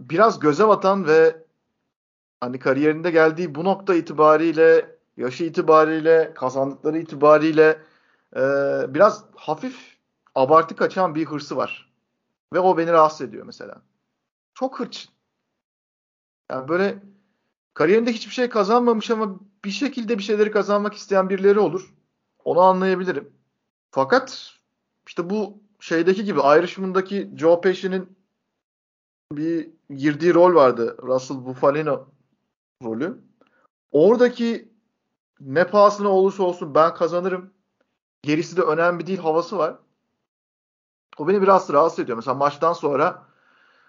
[0.01, 1.45] biraz göze batan ve
[2.41, 7.79] hani kariyerinde geldiği bu nokta itibariyle, yaşı itibariyle, kazandıkları itibariyle
[8.37, 8.41] e,
[8.95, 10.00] biraz hafif
[10.35, 11.93] abartı kaçan bir hırsı var.
[12.53, 13.83] Ve o beni rahatsız ediyor mesela.
[14.55, 15.09] Çok hırç.
[16.51, 17.03] Yani böyle
[17.75, 21.95] kariyerinde hiçbir şey kazanmamış ama bir şekilde bir şeyleri kazanmak isteyen birileri olur.
[22.45, 23.33] Onu anlayabilirim.
[23.91, 24.55] Fakat
[25.07, 28.17] işte bu şeydeki gibi ayrışımındaki Joe Pesci'nin
[29.33, 30.97] bir girdiği rol vardı.
[31.03, 32.09] Russell Bufalino
[32.85, 33.21] rolü.
[33.93, 34.69] Oradaki
[35.41, 37.51] ne pahasına olursa olsun ben kazanırım.
[38.23, 39.77] Gerisi de önemli değil havası var.
[41.21, 42.17] O beni biraz rahatsız ediyor.
[42.17, 43.23] Mesela maçtan sonra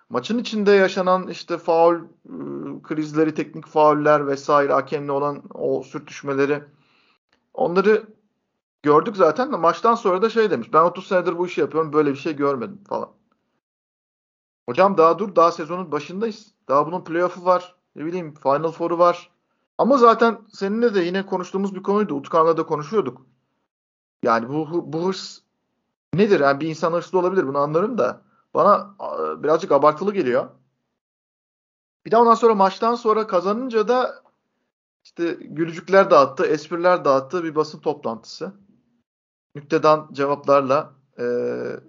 [0.10, 1.96] maçın içinde yaşanan işte faul
[2.30, 6.64] ıı, krizleri, teknik fauller vesaire hakemle olan o sürtüşmeleri
[7.54, 8.04] onları
[8.84, 10.74] gördük zaten de maçtan sonra da şey demiş.
[10.74, 13.10] Ben 30 senedir bu işi yapıyorum böyle bir şey görmedim falan.
[14.70, 16.54] Hocam daha dur daha sezonun başındayız.
[16.68, 17.76] Daha bunun playoff'u var.
[17.96, 19.30] Ne bileyim Final Four'u var.
[19.78, 22.14] Ama zaten seninle de yine konuştuğumuz bir konuydu.
[22.14, 23.26] Utkan'la da konuşuyorduk.
[24.24, 25.42] Yani bu, bu hırs
[26.14, 26.40] nedir?
[26.40, 28.22] Yani bir insan hırslı olabilir bunu anlarım da
[28.54, 28.96] bana
[29.44, 30.50] birazcık abartılı geliyor.
[32.06, 34.24] Bir de ondan sonra maçtan sonra kazanınca da
[35.04, 38.54] işte gülücükler dağıttı, espriler dağıttı bir basın toplantısı.
[39.56, 41.26] Nüktedan cevaplarla e,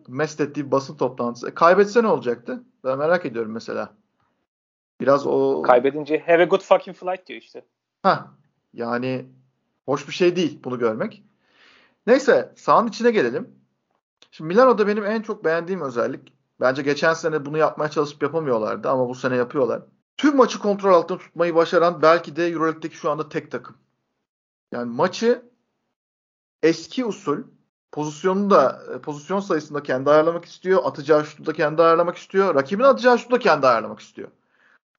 [0.09, 1.49] mest ettiği basın toplantısı.
[1.49, 2.63] E, kaybetse ne olacaktı?
[2.85, 3.95] Ben merak ediyorum mesela.
[5.01, 5.63] Biraz o...
[5.63, 7.65] Kaybedince have a good fucking flight diyor işte.
[8.03, 8.31] Ha,
[8.75, 9.27] yani
[9.87, 11.23] hoş bir şey değil bunu görmek.
[12.07, 13.62] Neyse sahanın içine gelelim.
[14.33, 19.09] Şimdi Milano'da benim en çok beğendiğim özellik bence geçen sene bunu yapmaya çalışıp yapamıyorlardı ama
[19.09, 19.83] bu sene yapıyorlar.
[20.17, 23.77] Tüm maçı kontrol altında tutmayı başaran belki de EuroLeague'deki şu anda tek takım.
[24.73, 25.43] Yani maçı
[26.63, 27.39] eski usul
[27.93, 30.81] pozisyonu da e, pozisyon sayısını da kendi ayarlamak istiyor.
[30.85, 32.55] Atacağı şutu da kendi ayarlamak istiyor.
[32.55, 34.29] Rakibin atacağı şutu da kendi ayarlamak istiyor.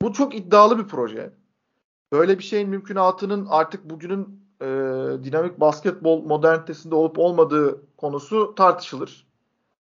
[0.01, 1.33] Bu çok iddialı bir proje.
[2.11, 4.67] Böyle bir şeyin mümkünatının artık bugünün e,
[5.23, 9.27] dinamik basketbol modernitesinde olup olmadığı konusu tartışılır.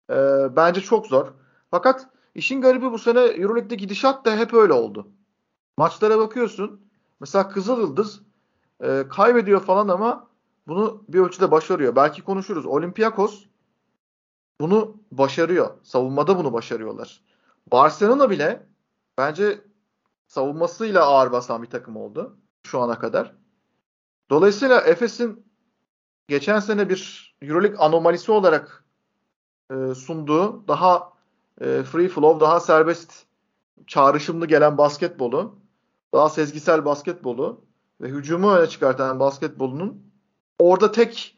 [0.09, 0.15] E,
[0.55, 1.27] bence çok zor.
[1.71, 5.07] Fakat işin garibi bu sene Euroleague'de gidişat da hep öyle oldu.
[5.77, 6.81] Maçlara bakıyorsun.
[7.19, 8.21] Mesela Kızıl Yıldız
[8.83, 10.27] e, kaybediyor falan ama
[10.67, 11.95] bunu bir ölçüde başarıyor.
[11.95, 12.65] Belki konuşuruz.
[12.65, 13.45] Olympiakos
[14.61, 15.69] bunu başarıyor.
[15.83, 17.21] Savunmada bunu başarıyorlar.
[17.71, 18.67] Barcelona bile
[19.17, 19.61] bence
[20.27, 23.35] savunmasıyla ağır basan bir takım oldu şu ana kadar.
[24.29, 25.45] Dolayısıyla Efes'in
[26.27, 28.83] geçen sene bir Euroleague anomalisi olarak
[29.71, 31.13] e, sunduğu daha
[31.61, 33.25] e, free flow, daha serbest
[33.87, 35.55] çağrışımlı gelen basketbolu,
[36.13, 37.61] daha sezgisel basketbolu
[38.01, 40.03] ve hücumu öne çıkartan basketbolunun
[40.59, 41.37] orada tek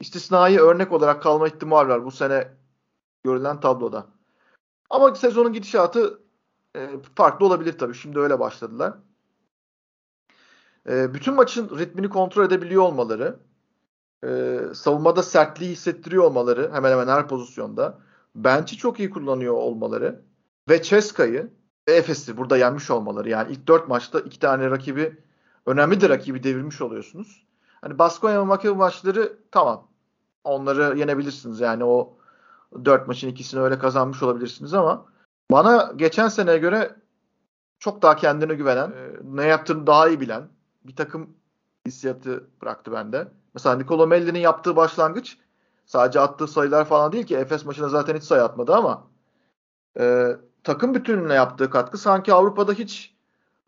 [0.00, 2.48] istisnai örnek olarak kalma ihtimali var bu sene
[3.24, 4.06] görülen tabloda.
[4.90, 6.20] Ama sezonun gidişatı
[6.76, 7.94] e, farklı olabilir tabii.
[7.94, 8.94] Şimdi öyle başladılar.
[10.88, 13.38] E, bütün maçın ritmini kontrol edebiliyor olmaları,
[14.24, 17.98] e, savunmada sertliği hissettiriyor olmaları hemen hemen her pozisyonda,
[18.34, 20.22] bench'i çok iyi kullanıyor olmaları
[20.68, 21.50] ve Ceska'yı
[21.88, 23.28] ve Efes'i burada yenmiş olmaları.
[23.28, 25.16] Yani ilk dört maçta iki tane rakibi,
[25.66, 27.46] önemli de rakibi devirmiş oluyorsunuz.
[27.80, 29.88] Hani Baskonya ve Makabi maçları tamam.
[30.44, 31.60] Onları yenebilirsiniz.
[31.60, 32.16] Yani o
[32.84, 35.06] dört maçın ikisini öyle kazanmış olabilirsiniz ama
[35.50, 36.96] bana geçen seneye göre
[37.78, 40.48] çok daha kendine güvenen, ne yaptığını daha iyi bilen
[40.84, 41.36] bir takım
[41.86, 43.28] hissiyatı bıraktı bende.
[43.54, 45.38] Mesela Nicolo Melli'nin yaptığı başlangıç
[45.86, 49.06] sadece attığı sayılar falan değil ki Efes maçına zaten hiç sayı atmadı ama
[50.00, 53.14] e, takım bütününe yaptığı katkı sanki Avrupa'da hiç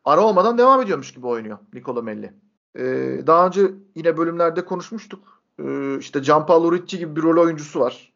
[0.05, 2.35] ara olmadan devam ediyormuş gibi oynuyor Nicolo Melli.
[2.75, 2.83] E,
[3.27, 5.43] daha önce yine bölümlerde konuşmuştuk.
[5.59, 8.13] E, işte Gianpaolo Ricci gibi bir rol oyuncusu var.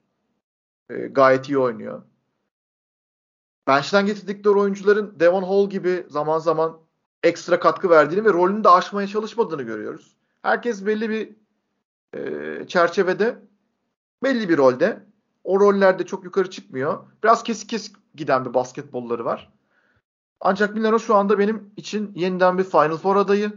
[0.90, 2.02] E, gayet iyi oynuyor.
[3.66, 6.83] Bench'ten getirdikleri oyuncuların Devon Hall gibi zaman zaman
[7.24, 10.16] ekstra katkı verdiğini ve rolünü de aşmaya çalışmadığını görüyoruz.
[10.42, 11.36] Herkes belli bir
[12.18, 13.38] e, çerçevede,
[14.22, 15.06] belli bir rolde.
[15.44, 16.98] O rollerde çok yukarı çıkmıyor.
[17.22, 19.52] Biraz kesik kesik giden bir basketbolları var.
[20.40, 23.52] Ancak Milano şu anda benim için yeniden bir Final Four adayı.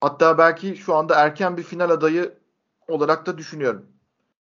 [0.00, 2.38] Hatta belki şu anda erken bir final adayı
[2.88, 3.86] olarak da düşünüyorum.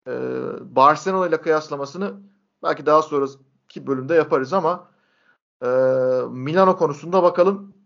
[0.06, 0.12] Ee,
[0.60, 2.14] Barcelona ile kıyaslamasını
[2.62, 4.90] belki daha sonraki bölümde yaparız ama
[5.62, 5.66] e,
[6.30, 7.77] Milano konusunda bakalım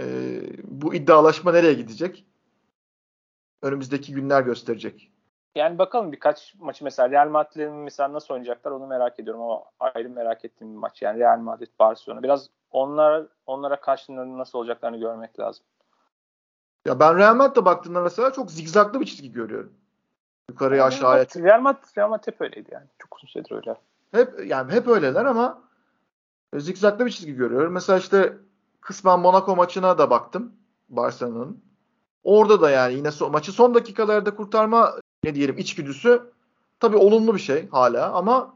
[0.00, 0.04] e,
[0.64, 2.26] bu iddialaşma nereye gidecek?
[3.62, 5.12] Önümüzdeki günler gösterecek.
[5.54, 10.10] Yani bakalım birkaç maçı mesela Real Madrid'in mesela nasıl oynayacaklar onu merak ediyorum ama ayrı
[10.10, 12.22] merak ettiğim bir maç yani Real Madrid Barcelona.
[12.22, 15.64] Biraz onlar onlara karşı nasıl olacaklarını görmek lazım.
[16.86, 19.72] Ya ben Real Madrid'e baktığımda mesela çok zigzaglı bir çizgi görüyorum.
[20.50, 21.26] Yukarıya yani aşağıya.
[21.36, 22.86] Real Madrid, Real Madrid hep öyleydi yani.
[22.98, 23.76] Çok uzun süredir öyle.
[24.12, 25.62] Hep yani hep öyleler ama
[26.56, 27.72] zigzaglı bir çizgi görüyorum.
[27.72, 28.38] Mesela işte
[28.82, 30.52] kısmen Monaco maçına da baktım
[30.88, 31.64] Barcelona'nın.
[32.24, 36.32] Orada da yani yine so- maçı son dakikalarda kurtarma ne diyelim içgüdüsü
[36.80, 38.54] tabii olumlu bir şey hala ama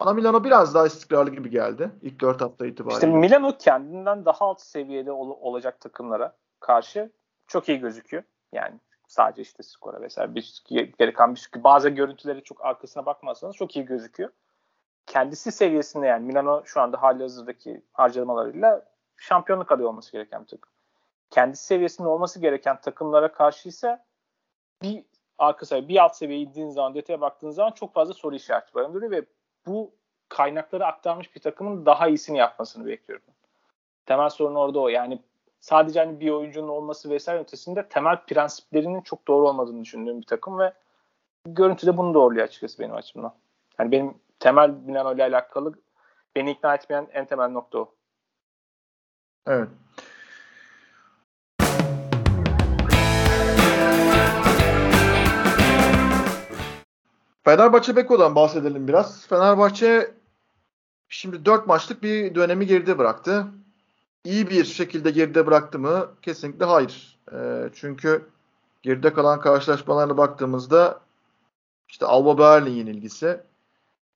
[0.00, 2.94] bana Milano biraz daha istikrarlı gibi geldi ilk dört hafta itibariyle.
[2.94, 7.10] İşte Milano kendinden daha alt seviyede ol- olacak takımlara karşı
[7.46, 8.22] çok iyi gözüküyor.
[8.52, 10.62] Yani sadece işte skora vesaire bir
[10.98, 14.30] gereken bir bazı görüntüleri çok arkasına bakmazsanız çok iyi gözüküyor.
[15.06, 18.84] Kendisi seviyesinde yani Milano şu anda hali hazırdaki harcamalarıyla
[19.18, 20.70] şampiyonluk adayı olması gereken bir takım.
[21.30, 24.04] Kendisi seviyesinde olması gereken takımlara karşı ise
[24.82, 25.04] bir
[25.38, 29.10] arka seviye, bir alt seviyeye indiğin zaman, detaya baktığın zaman çok fazla soru işareti barındırıyor
[29.10, 29.24] ve
[29.66, 29.94] bu
[30.28, 33.26] kaynakları aktarmış bir takımın daha iyisini yapmasını bekliyorum.
[34.06, 34.88] Temel sorun orada o.
[34.88, 35.22] Yani
[35.60, 40.58] sadece hani bir oyuncunun olması vesaire ötesinde temel prensiplerinin çok doğru olmadığını düşündüğüm bir takım
[40.58, 40.72] ve
[41.44, 43.34] görüntüde bunu doğruluyor açıkçası benim açımdan.
[43.78, 45.72] Yani benim temel Milano ile alakalı
[46.36, 47.94] beni ikna etmeyen en temel nokta o.
[49.48, 49.68] Evet.
[57.44, 59.26] Fenerbahçe Beko'dan bahsedelim biraz.
[59.26, 60.14] Fenerbahçe
[61.08, 63.46] şimdi 4 maçlık bir dönemi geride bıraktı.
[64.24, 66.08] iyi bir şekilde geride bıraktı mı?
[66.22, 67.18] Kesinlikle hayır.
[67.32, 68.28] E, çünkü
[68.82, 71.00] geride kalan karşılaşmalarına baktığımızda
[71.88, 73.40] işte Alba Berlin yenilgisi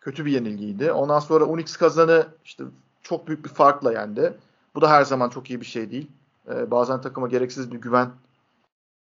[0.00, 0.92] kötü bir yenilgiydi.
[0.92, 2.64] Ondan sonra Unix kazanı işte
[3.02, 4.38] çok büyük bir farkla yendi.
[4.74, 6.10] Bu da her zaman çok iyi bir şey değil.
[6.48, 8.10] Ee, bazen takıma gereksiz bir güven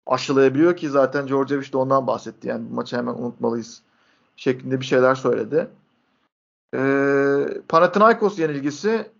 [0.06, 2.48] aşılayabiliyor ki zaten Djordjevic de ondan bahsetti.
[2.48, 3.82] Yani bu maçı hemen unutmalıyız
[4.36, 5.68] şeklinde bir şeyler söyledi.
[6.74, 9.10] Ee, Panathinaikos yenilgisi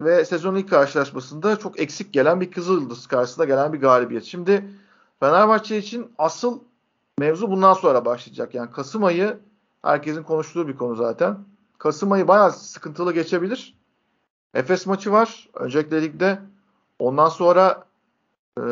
[0.00, 4.24] ve sezonun ilk karşılaşmasında çok eksik gelen bir Kızıldız karşısında gelen bir galibiyet.
[4.24, 4.64] Şimdi
[5.20, 6.60] Fenerbahçe için asıl
[7.18, 8.54] mevzu bundan sonra başlayacak.
[8.54, 9.38] Yani Kasım ayı
[9.82, 11.38] herkesin konuştuğu bir konu zaten.
[11.78, 13.75] Kasım ayı bayağı sıkıntılı geçebilir.
[14.56, 15.48] Efes maçı var.
[15.54, 16.38] Öncelikle ligde.
[16.98, 17.86] Ondan sonra
[18.58, 18.62] e,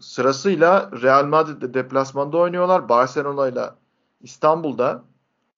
[0.00, 2.88] sırasıyla Real Madrid'de deplasmanda oynuyorlar.
[2.88, 3.70] Barcelona ile
[4.20, 5.04] İstanbul'da.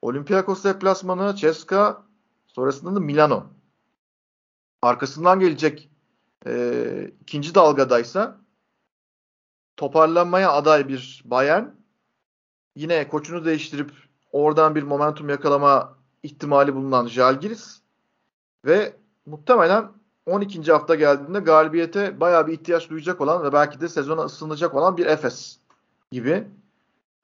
[0.02, 2.02] Olympiakos deplasmanı, Ceska,
[2.46, 3.46] sonrasında da Milano.
[4.82, 5.90] Arkasından gelecek
[6.46, 8.40] e, ikinci dalgadaysa
[9.76, 11.64] toparlanmaya aday bir Bayern
[12.76, 13.92] yine koçunu değiştirip
[14.32, 17.80] oradan bir momentum yakalama ihtimali bulunan Jalgiris
[18.64, 19.88] ve muhtemelen
[20.26, 20.72] 12.
[20.72, 25.06] hafta geldiğinde galibiyete bayağı bir ihtiyaç duyacak olan ve belki de sezona ısınacak olan bir
[25.06, 25.58] Efes
[26.12, 26.48] gibi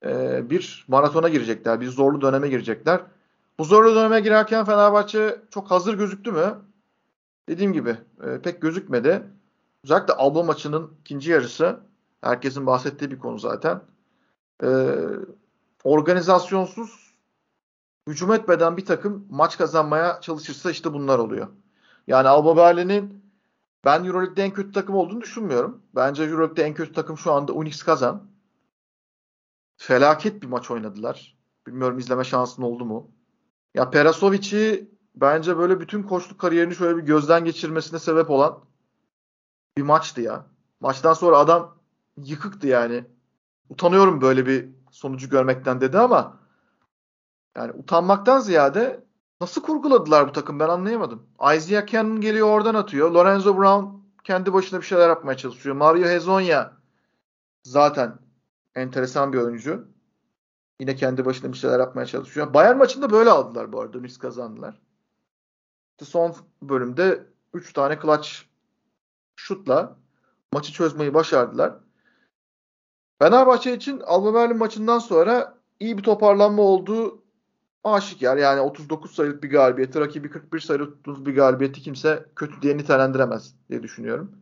[0.05, 1.81] e, bir maratona girecekler.
[1.81, 3.01] Bir zorlu döneme girecekler.
[3.59, 6.59] Bu zorlu döneme girerken Fenerbahçe çok hazır gözüktü mü?
[7.49, 9.23] Dediğim gibi e, pek gözükmedi.
[9.85, 11.81] Özellikle Alba maçının ikinci yarısı
[12.21, 13.81] herkesin bahsettiği bir konu zaten.
[14.63, 14.69] E,
[15.85, 17.15] organizasyonsuz
[18.09, 21.49] hücum etmeden bir takım maç kazanmaya çalışırsa işte bunlar oluyor.
[22.11, 23.25] Yani Alba Berlin'in
[23.85, 25.83] ben Euroleague'de en kötü takım olduğunu düşünmüyorum.
[25.95, 28.31] Bence Euroleague'de en kötü takım şu anda Unix kazan.
[29.77, 31.39] Felaket bir maç oynadılar.
[31.67, 33.11] Bilmiyorum izleme şansın oldu mu?
[33.75, 38.65] Ya Perasovic'i bence böyle bütün koçluk kariyerini şöyle bir gözden geçirmesine sebep olan
[39.77, 40.47] bir maçtı ya.
[40.81, 41.77] Maçtan sonra adam
[42.17, 43.05] yıkıktı yani.
[43.69, 46.41] Utanıyorum böyle bir sonucu görmekten dedi ama
[47.57, 49.05] yani utanmaktan ziyade
[49.41, 51.27] nasıl kurguladılar bu takım ben anlayamadım.
[51.57, 53.11] Isaiah Cannon geliyor oradan atıyor.
[53.11, 55.77] Lorenzo Brown kendi başına bir şeyler yapmaya çalışıyor.
[55.77, 56.77] Mario Hezonya
[57.65, 58.19] zaten
[58.75, 59.89] enteresan bir oyuncu.
[60.81, 62.55] Yine kendi başına bir şeyler yapmaya çalışıyor.
[62.55, 63.99] Bayern maçında böyle aldılar bu arada.
[63.99, 64.81] Mis kazandılar.
[65.91, 68.29] İşte son bölümde 3 tane clutch
[69.37, 69.97] şutla
[70.53, 71.75] maçı çözmeyi başardılar.
[73.19, 77.23] Fenerbahçe için Alba Berlin maçından sonra iyi bir toparlanma olduğu
[77.85, 78.37] aşikar.
[78.37, 83.83] Yani 39 sayılık bir galibiyeti, rakibi 41 sayılık bir galibiyeti kimse kötü diye nitelendiremez diye
[83.83, 84.33] düşünüyorum.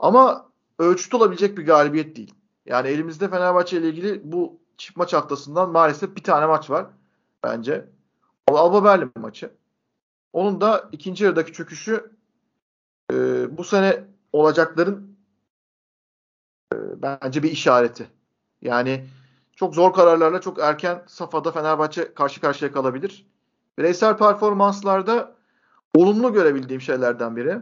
[0.00, 2.34] Ama ölçüt olabilecek bir galibiyet değil.
[2.66, 6.86] Yani elimizde Fenerbahçe ile ilgili bu çift maç haftasından maalesef bir tane maç var
[7.44, 7.88] bence.
[8.48, 9.50] Alba Berlin maçı.
[10.32, 12.12] Onun da ikinci yarıdaki çöküşü
[13.12, 13.16] e,
[13.58, 15.18] bu sene olacakların
[16.74, 18.08] e, bence bir işareti.
[18.62, 19.06] Yani
[19.58, 23.26] çok zor kararlarla çok erken safhada Fenerbahçe karşı karşıya kalabilir.
[23.78, 25.34] Bireysel performanslarda
[25.94, 27.58] olumlu görebildiğim şeylerden biri.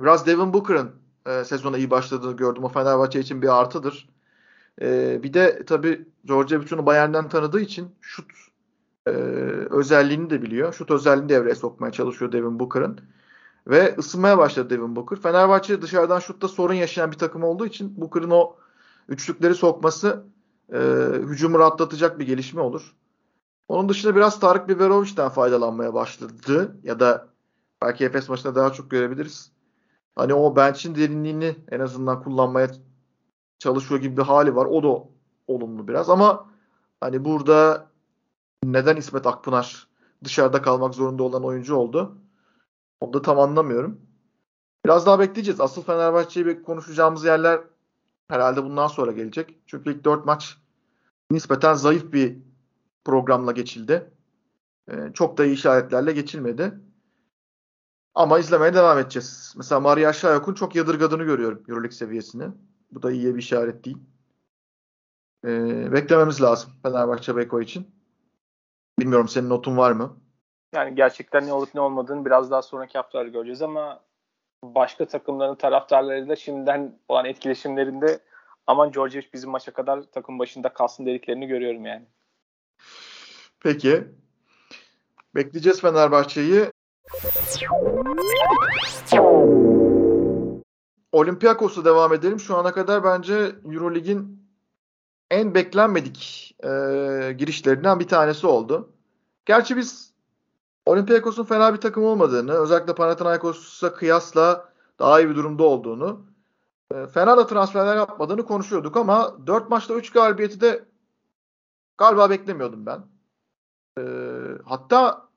[0.00, 0.90] Biraz Devin Booker'ın
[1.26, 2.64] e, sezona iyi başladığını gördüm.
[2.64, 4.08] O Fenerbahçe için bir artıdır.
[4.82, 6.08] E, bir de tabii
[6.72, 8.30] onu Bayern'den tanıdığı için şut
[9.06, 9.10] e,
[9.70, 10.72] özelliğini de biliyor.
[10.72, 13.00] Şut özelliğini devreye sokmaya çalışıyor Devin Booker'ın.
[13.66, 15.18] Ve ısınmaya başladı Devin Booker.
[15.20, 18.56] Fenerbahçe dışarıdan şutta sorun yaşayan bir takım olduğu için Booker'ın o
[19.08, 20.24] üçlükleri sokması
[20.72, 20.78] e,
[21.28, 22.96] hücumu rahatlatacak bir gelişme olur.
[23.68, 26.76] Onun dışında biraz Tarık Biberovic'den faydalanmaya başladı.
[26.82, 27.28] Ya da
[27.82, 29.52] belki Efes maçında daha çok görebiliriz.
[30.16, 32.70] Hani o bench'in derinliğini en azından kullanmaya
[33.58, 34.66] çalışıyor gibi bir hali var.
[34.66, 35.08] O da
[35.46, 36.50] olumlu biraz ama
[37.00, 37.86] hani burada
[38.64, 39.88] neden İsmet Akpınar
[40.24, 42.18] dışarıda kalmak zorunda olan oyuncu oldu?
[43.00, 44.00] Onu da tam anlamıyorum.
[44.84, 45.60] Biraz daha bekleyeceğiz.
[45.60, 47.60] Asıl Fenerbahçe'yi konuşacağımız yerler
[48.28, 49.58] herhalde bundan sonra gelecek.
[49.66, 50.58] Çünkü ilk dört maç
[51.30, 52.38] nispeten zayıf bir
[53.04, 54.10] programla geçildi.
[54.90, 56.72] Ee, çok da iyi işaretlerle geçilmedi.
[58.14, 59.54] Ama izlemeye devam edeceğiz.
[59.56, 62.44] Mesela Maria Şayok'un çok yadırgadığını görüyorum Euroleague seviyesini.
[62.90, 63.98] Bu da iyi bir işaret değil.
[65.44, 67.96] Ee, beklememiz lazım Fenerbahçe Beko için.
[68.98, 70.16] Bilmiyorum senin notun var mı?
[70.74, 74.00] Yani gerçekten ne olup ne olmadığını biraz daha sonraki haftalarda göreceğiz ama
[74.74, 78.18] başka takımların taraftarlarıyla şimdiden olan etkileşimlerinde
[78.66, 82.04] aman Georgievic bizim maça kadar takım başında kalsın dediklerini görüyorum yani.
[83.60, 84.04] Peki.
[85.34, 86.70] Bekleyeceğiz Fenerbahçe'yi.
[91.12, 92.40] Olympiakos'a devam edelim.
[92.40, 94.46] Şu ana kadar bence Eurolig'in
[95.30, 96.68] en beklenmedik e,
[97.32, 98.92] girişlerinden bir tanesi oldu.
[99.46, 100.12] Gerçi biz
[100.86, 106.26] Olympiakos'un fena bir takım olmadığını, özellikle Panathinaikos'a kıyasla daha iyi bir durumda olduğunu,
[106.94, 110.84] e, fena da transferler yapmadığını konuşuyorduk ama 4 maçta 3 galibiyeti de
[111.98, 113.04] galiba beklemiyordum ben.
[113.98, 114.02] E,
[114.64, 115.28] hatta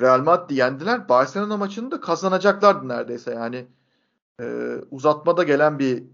[0.00, 1.08] Real Madrid yendiler.
[1.08, 3.66] Barcelona maçını da kazanacaklardı neredeyse yani.
[4.40, 6.04] E, uzatmada gelen bir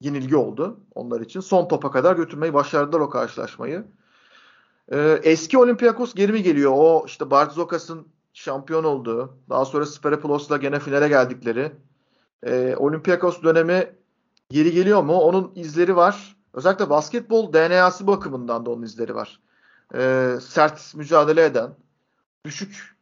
[0.00, 1.40] yenilgi oldu onlar için.
[1.40, 3.84] Son topa kadar götürmeyi başardılar o karşılaşmayı.
[4.92, 6.72] Ee, eski Olympiakos geri mi geliyor?
[6.74, 11.72] O işte Bartzokas'ın şampiyon olduğu, daha sonra Speraplos'la gene finale geldikleri
[12.42, 13.94] e, Olympiakos dönemi
[14.50, 15.20] geri geliyor mu?
[15.20, 16.36] Onun izleri var.
[16.54, 19.40] Özellikle basketbol DNA'sı bakımından da onun izleri var.
[19.94, 21.70] E, sert mücadele eden,
[22.44, 22.96] düşük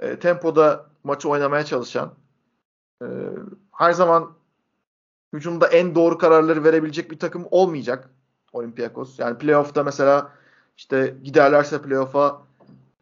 [0.00, 2.14] e, tempoda maçı oynamaya çalışan,
[3.02, 3.06] e,
[3.72, 4.32] her zaman
[5.32, 8.10] hücumda en doğru kararları verebilecek bir takım olmayacak
[8.52, 9.18] Olympiakos.
[9.18, 10.32] Yani playoff'ta mesela
[10.76, 12.42] işte giderlerse playoff'a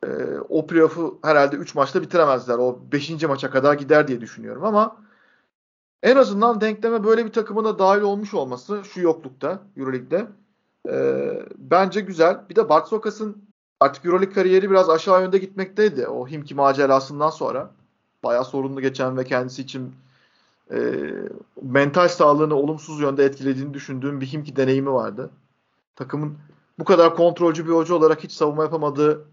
[0.05, 0.09] e,
[0.49, 2.59] o playoff'u herhalde 3 maçta bitiremezler.
[2.59, 3.23] O 5.
[3.23, 4.97] maça kadar gider diye düşünüyorum ama
[6.03, 10.27] en azından denkleme böyle bir takımın da dahil olmuş olması şu yoklukta Euroleague'de
[10.89, 12.41] e, bence güzel.
[12.51, 13.43] Bir de Bartsokas'ın
[13.81, 16.07] artık Euroleague kariyeri biraz aşağı yönde gitmekteydi.
[16.07, 17.71] O Himki macerasından sonra.
[18.25, 19.95] Bayağı sorunlu geçen ve kendisi için
[20.71, 20.79] e,
[21.63, 25.31] mental sağlığını olumsuz yönde etkilediğini düşündüğüm bir Himki deneyimi vardı.
[25.97, 26.39] Takımın
[26.79, 29.27] bu kadar kontrolcü bir hoca olarak hiç savunma yapamadığı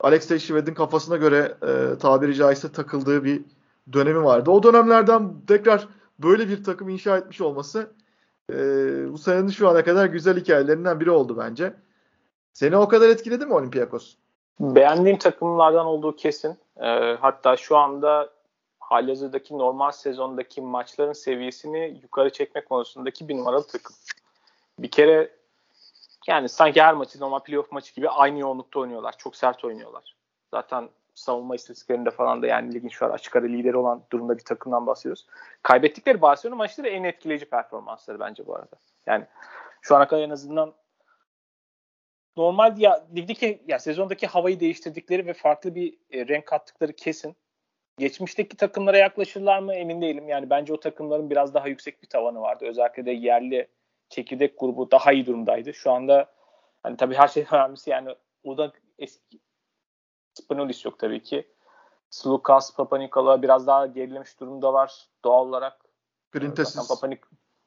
[0.00, 3.42] Alex Teixeir'in kafasına göre e, tabiri caizse takıldığı bir
[3.92, 4.50] dönemi vardı.
[4.50, 7.90] O dönemlerden tekrar böyle bir takım inşa etmiş olması
[8.52, 8.56] e,
[9.12, 11.74] bu senenin şu ana kadar güzel hikayelerinden biri oldu bence.
[12.52, 14.16] Seni o kadar etkiledi mi Olympiakos?
[14.60, 16.58] Beğendiğim takımlardan olduğu kesin.
[16.76, 18.30] E, hatta şu anda
[18.78, 23.96] halihazırdaki normal sezondaki maçların seviyesini yukarı çekmek konusundaki bir numaralı takım.
[24.78, 25.39] Bir kere
[26.30, 29.14] yani sanki her maçı normal playoff maçı gibi aynı yoğunlukta oynuyorlar.
[29.18, 30.16] Çok sert oynuyorlar.
[30.50, 34.44] Zaten savunma istatistiklerinde falan da yani ligin şu an açık ara lideri olan durumda bir
[34.44, 35.26] takımdan bahsediyoruz.
[35.62, 38.76] Kaybettikleri Barcelona maçları en etkileyici performansları bence bu arada.
[39.06, 39.24] Yani
[39.82, 40.74] şu ana kadar en azından
[42.36, 47.36] normal ya ligdeki ya sezondaki havayı değiştirdikleri ve farklı bir e, renk kattıkları kesin.
[47.98, 50.28] Geçmişteki takımlara yaklaşırlar mı emin değilim.
[50.28, 52.64] Yani bence o takımların biraz daha yüksek bir tavanı vardı.
[52.68, 53.68] Özellikle de yerli
[54.10, 55.74] çekirdek grubu daha iyi durumdaydı.
[55.74, 56.26] Şu anda
[56.82, 59.40] hani tabii her şeyden önemlisi yani o da eski
[60.34, 61.48] Spanolis yok tabii ki.
[62.10, 65.80] Slukas, Papanikala biraz daha gerilemiş durumdalar doğal olarak.
[66.32, 66.88] Printezis.
[66.88, 67.20] Papanik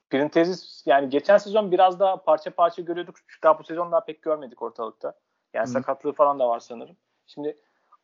[0.09, 3.15] Printezis yani geçen sezon biraz daha parça parça görüyorduk.
[3.43, 5.13] Daha bu sezon daha pek görmedik ortalıkta.
[5.53, 5.71] Yani Hı.
[5.71, 6.97] sakatlığı falan da var sanırım.
[7.27, 7.57] Şimdi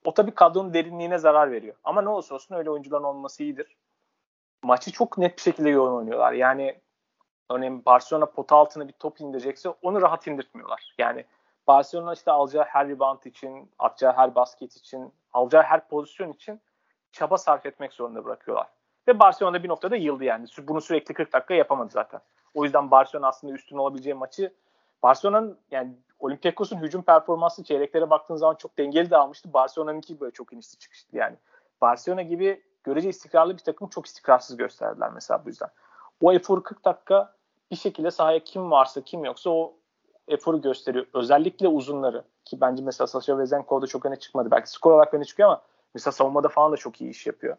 [0.06, 1.76] o tabii kadronun derinliğine zarar veriyor.
[1.84, 3.78] Ama ne olursa olsun öyle oyuncuların olması iyidir.
[4.64, 6.34] Maçı çok net bir şekilde yoğun oynuyorlar.
[6.34, 6.82] Yani
[7.50, 10.96] örneğin Barcelona pota altına bir top indirecekse onu rahat indirtmiyorlar.
[10.98, 11.26] Yani
[11.68, 16.62] Barcelona işte alacağı her rebound için, atacağı her basket için, alacağı her pozisyon için
[17.12, 18.68] çaba sarf etmek zorunda bırakıyorlar.
[19.08, 20.46] Ve Barcelona bir noktada yıldı yani.
[20.62, 22.22] Bunu sürekli 40 dakika yapamadı zaten.
[22.54, 24.54] O yüzden Barcelona aslında üstün olabileceği maçı
[25.04, 29.54] Barcelona'nın yani Olympiakos'un hücum performansı çeyreklere baktığın zaman çok dengeli de almıştı.
[29.54, 31.36] Barcelona'nınki böyle çok inişli çıkıştı yani.
[31.82, 35.70] Barcelona gibi görece istikrarlı bir takım çok istikrarsız gösterdiler mesela bu yüzden.
[36.22, 37.34] O eforu 40 dakika
[37.72, 39.74] bir şekilde sahaya kim varsa kim yoksa o
[40.28, 41.06] eforu gösteriyor.
[41.14, 44.52] Özellikle uzunları ki bence mesela Sasha Vezenkov'da çok öne çıkmadı.
[44.52, 45.62] Belki skor olarak öne çıkıyor ama
[45.94, 47.58] mesela savunmada falan da çok iyi iş yapıyor.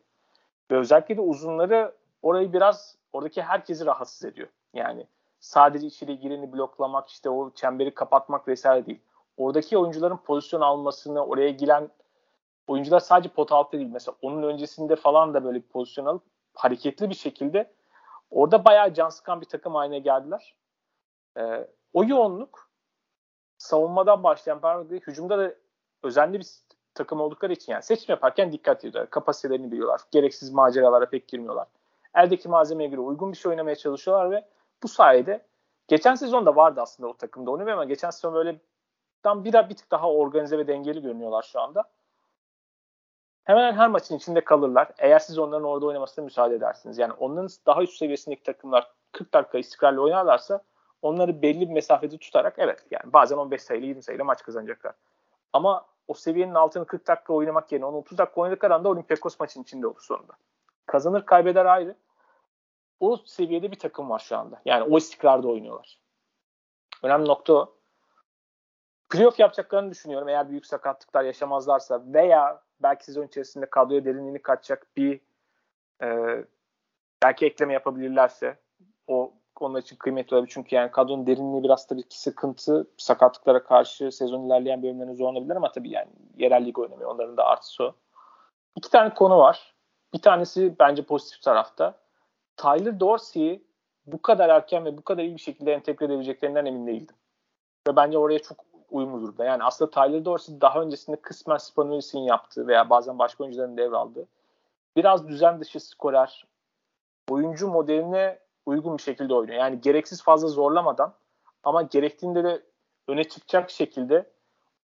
[0.71, 4.49] Ve özellikle de uzunları orayı biraz oradaki herkesi rahatsız ediyor.
[4.75, 5.07] Yani
[5.41, 9.01] sadece içeri gireni bloklamak işte o çemberi kapatmak vesaire değil.
[9.37, 11.89] Oradaki oyuncuların pozisyon almasını oraya giren
[12.67, 13.91] oyuncular sadece pot altı değil.
[13.93, 16.23] Mesela onun öncesinde falan da böyle bir pozisyon alıp
[16.55, 17.71] hareketli bir şekilde
[18.31, 20.55] orada bayağı can sıkan bir takım haline geldiler.
[21.39, 22.71] Ee, o yoğunluk
[23.59, 25.55] savunmadan başlayan performansı hücumda da
[26.03, 26.47] özenli bir
[26.95, 29.11] takım oldukları için yani seçim yaparken dikkat ediyorlar.
[29.11, 30.01] Kapasitelerini biliyorlar.
[30.11, 31.69] Gereksiz maceralara pek girmiyorlar.
[32.15, 34.49] Eldeki malzemeye göre uygun bir şey oynamaya çalışıyorlar ve
[34.83, 35.47] bu sayede
[35.89, 38.61] geçen sezon da vardı aslında o takımda onu ama geçen sezon böyle
[39.23, 41.85] tam bir, bir tık daha organize ve dengeli görünüyorlar şu anda.
[43.45, 44.89] Hemen her maçın içinde kalırlar.
[44.99, 46.99] Eğer siz onların orada oynamasına müsaade edersiniz.
[46.99, 50.63] Yani onların daha üst seviyesindeki takımlar 40 dakika istikrarlı oynarlarsa
[51.03, 54.95] onları belli bir mesafede tutarak evet yani bazen 15 sayılı 20 sayılı maç kazanacaklar.
[55.53, 59.63] Ama o seviyenin altını 40 dakika oynamak yerine onu 30 dakika oynadıkları anda Olympiakos maçın
[59.63, 60.33] içinde olur sonunda.
[60.87, 61.97] Kazanır kaybeder ayrı.
[63.01, 64.61] O seviyede bir takım var şu anda.
[64.65, 65.99] Yani o istikrarda oynuyorlar.
[67.03, 67.75] Önemli nokta o.
[69.09, 75.21] Playoff yapacaklarını düşünüyorum eğer büyük sakatlıklar yaşamazlarsa veya belki sezon içerisinde kadroya derinliğini katacak bir
[76.03, 76.09] e,
[77.23, 78.59] belki ekleme yapabilirlerse
[79.07, 80.53] o onlar için kıymetli olabilir.
[80.55, 82.87] Çünkü yani kadronun derinliği biraz tabii ki sıkıntı.
[82.97, 87.15] Sakatlıklara karşı sezon ilerleyen bölümlerine zorlanabilir ama tabii yani yerel lig oynamıyor.
[87.15, 87.95] Onların da artısı o.
[88.77, 89.75] İki tane konu var.
[90.15, 91.99] Bir tanesi bence pozitif tarafta.
[92.57, 93.65] Tyler Dorsey'i
[94.07, 97.17] bu kadar erken ve bu kadar iyi bir şekilde entegre edebileceklerinden emin değildim.
[97.89, 99.45] Ve bence oraya çok uyumlu durumda.
[99.45, 104.27] Yani aslında Tyler Dorsey daha öncesinde kısmen Spanulis'in yaptığı veya bazen başka oyuncuların devraldığı
[104.97, 106.47] biraz düzen dışı skorer
[107.31, 109.59] oyuncu modeline uygun bir şekilde oynuyor.
[109.59, 111.15] Yani gereksiz fazla zorlamadan
[111.63, 112.63] ama gerektiğinde de
[113.09, 114.31] öne çıkacak şekilde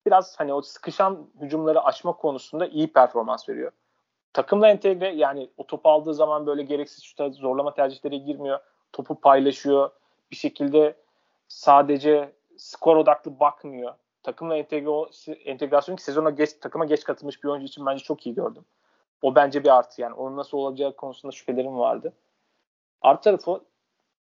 [0.07, 3.73] biraz hani o sıkışan hücumları açma konusunda iyi performans veriyor.
[4.33, 8.61] Takımla entegre yani o topu aldığı zaman böyle gereksiz şuta zorlama tercihleri girmiyor.
[8.93, 9.91] Topu paylaşıyor.
[10.31, 10.97] Bir şekilde
[11.49, 13.95] sadece skor odaklı bakmıyor.
[14.23, 14.91] Takımla entegre,
[15.45, 18.65] entegrasyon ki sezona geç, takıma geç katılmış bir oyuncu için bence çok iyi gördüm.
[19.23, 20.15] O bence bir artı yani.
[20.15, 22.13] Onun nasıl olacağı konusunda şüphelerim vardı.
[23.03, 23.65] Artı tarafı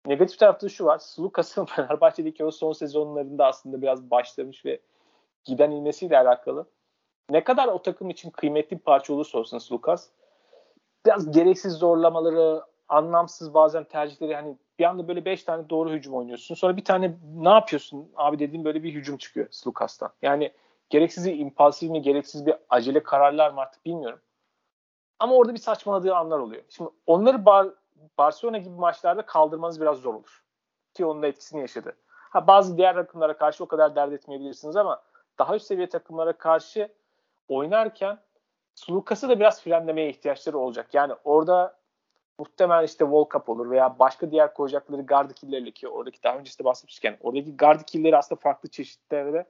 [0.06, 1.00] negatif tarafta şu var.
[1.00, 4.80] Sulukas'ın Fenerbahçe'deki o son sezonlarında aslında biraz başlamış ve
[5.44, 6.66] giden ilmesiyle alakalı.
[7.30, 10.10] Ne kadar o takım için kıymetli bir parça olursa olsun Lucas
[11.06, 16.56] biraz gereksiz zorlamaları, anlamsız bazen tercihleri hani bir anda böyle 5 tane doğru hücum oynuyorsun.
[16.56, 20.10] Sonra bir tane ne yapıyorsun abi dediğim böyle bir hücum çıkıyor Lucas'tan.
[20.22, 20.52] Yani
[20.90, 24.20] gereksiz bir impulsif mi, gereksiz bir acele kararlar mı artık bilmiyorum.
[25.20, 26.64] Ama orada bir saçmaladığı anlar oluyor.
[26.70, 27.68] Şimdi onları Bar
[28.18, 30.44] Barcelona gibi maçlarda kaldırmanız biraz zor olur.
[30.94, 31.98] Ki onun da etkisini yaşadı.
[32.08, 35.04] Ha, bazı diğer takımlara karşı o kadar dert etmeyebilirsiniz ama
[35.40, 36.90] daha üst seviye takımlara karşı
[37.48, 38.20] oynarken
[38.76, 40.94] Sulukas'ı da biraz frenlemeye ihtiyaçları olacak.
[40.94, 41.78] Yani orada
[42.40, 47.18] muhtemelen işte World olur veya başka diğer koyacakları guard kill'lerle ki oradaki daha öncesinde bahsetmişken
[47.22, 49.46] oradaki guard kill'leri aslında farklı çeşitlerde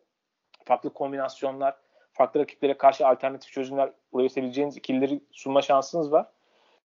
[0.65, 1.77] farklı kombinasyonlar
[2.15, 6.31] farklı rakiplere karşı alternatif çözümler üretebileceğiniz ikilileri sunma şansınız var.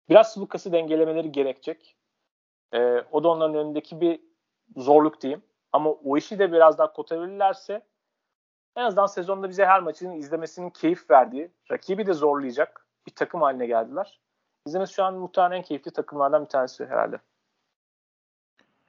[0.08, 1.96] Biraz Sulukas'ı dengelemeleri gerekecek.
[2.74, 4.20] Ee, o da onların önündeki bir
[4.76, 5.42] zorluk diyeyim.
[5.72, 7.82] Ama o işi de biraz daha kotarırlarsa
[8.76, 13.66] en azından sezonda bize her maçın izlemesinin keyif verdiği, rakibi de zorlayacak bir takım haline
[13.66, 14.20] geldiler.
[14.66, 17.18] İzlemesi şu an muhtemelen en keyifli takımlardan bir tanesi herhalde.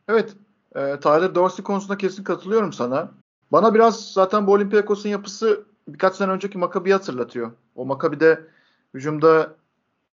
[0.07, 0.35] Evet.
[0.75, 3.11] E, Tyler Dorsey konusunda kesin katılıyorum sana.
[3.51, 7.51] Bana biraz zaten bu Olympiakos'un yapısı birkaç sene önceki Maccabi'yi hatırlatıyor.
[7.75, 8.47] O Maccabi'de
[8.93, 9.55] hücumda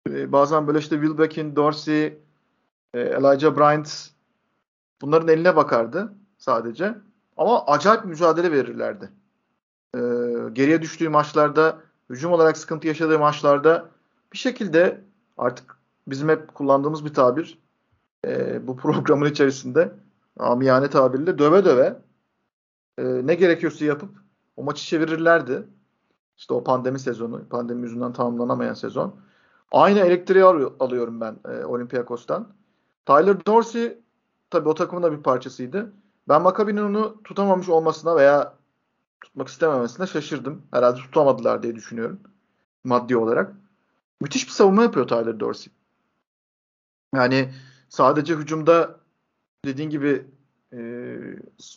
[0.09, 2.07] e, bazen böyle işte Wilbeck'in, Dorsey,
[2.95, 4.11] e, Elijah Bryant
[5.03, 6.95] bunların eline bakardı sadece.
[7.37, 9.11] Ama acayip mücadele verirlerdi
[9.95, 9.99] e,
[10.53, 11.79] geriye düştüğü maçlarda,
[12.11, 13.89] hücum olarak sıkıntı yaşadığı maçlarda
[14.33, 15.01] bir şekilde
[15.41, 15.77] artık
[16.07, 17.59] bizim hep kullandığımız bir tabir
[18.27, 19.93] e, bu programın içerisinde
[20.39, 21.99] amiyane tabirle döve döve
[22.99, 24.11] e, ne gerekiyorsa yapıp
[24.57, 25.67] o maçı çevirirlerdi.
[26.37, 29.15] İşte o pandemi sezonu, pandemi yüzünden tamamlanamayan sezon.
[29.73, 30.45] Aynı elektriği
[30.81, 32.49] alıyorum ben e, Olympiakos'tan.
[33.07, 33.99] Tyler Dorsey
[34.51, 35.93] tabii o takımın da bir parçasıydı.
[36.29, 38.55] Ben Maccabi'nin onu tutamamış olmasına veya
[39.21, 40.63] tutmak istememesine şaşırdım.
[40.71, 42.21] Herhalde tutamadılar diye düşünüyorum.
[42.85, 43.60] Maddi olarak.
[44.21, 45.73] Müthiş bir savunma yapıyor Tyler Dorsey.
[47.15, 47.53] Yani
[47.89, 49.01] sadece hücumda
[49.65, 50.27] dediğin gibi
[50.73, 50.81] e,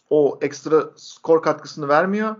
[0.09, 2.35] o ekstra skor katkısını vermiyor.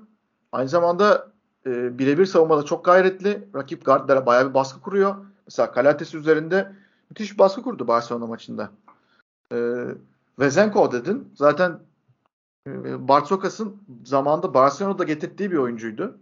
[0.51, 1.31] Aynı zamanda
[1.65, 3.47] e, birebir savunmada çok gayretli.
[3.55, 5.15] Rakip guardlara bayağı bir baskı kuruyor.
[5.45, 6.75] Mesela Kalates üzerinde
[7.09, 8.71] müthiş bir baskı kurdu Barcelona maçında.
[9.51, 9.85] E,
[10.39, 11.33] Vezenko dedin.
[11.35, 11.79] Zaten
[12.67, 16.17] ee, Bartokas'ın zamanında Barcelona'da getirdiği bir oyuncuydu.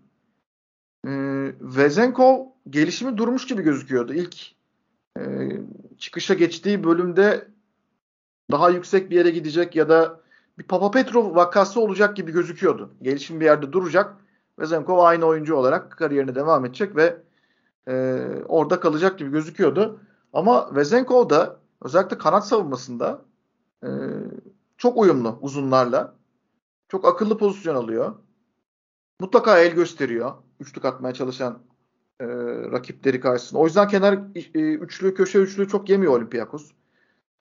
[1.07, 4.13] Ee, Vezenkov gelişimi durmuş gibi gözüküyordu.
[4.13, 4.35] İlk
[5.19, 5.23] e,
[5.97, 7.47] çıkışa geçtiği bölümde
[8.51, 10.21] daha yüksek bir yere gidecek ya da
[10.57, 12.93] bir Papa Petrov vakası olacak gibi gözüküyordu.
[13.01, 14.17] Gelişim bir yerde duracak.
[14.59, 17.17] Vezenkov aynı oyuncu olarak kariyerine devam edecek ve
[17.87, 19.99] e, orada kalacak gibi gözüküyordu.
[20.33, 23.21] Ama Vezenkov da özellikle kanat savunmasında
[23.83, 23.89] e,
[24.77, 26.15] çok uyumlu uzunlarla.
[26.87, 28.15] Çok akıllı pozisyon alıyor.
[29.19, 30.31] Mutlaka el gösteriyor.
[30.59, 31.59] Üçlük atmaya çalışan
[32.21, 32.25] e,
[32.71, 33.59] rakipleri karşısında.
[33.59, 34.13] O yüzden kenar
[34.55, 36.71] e, üçlü, köşe üçlü çok yemiyor Olympiakos.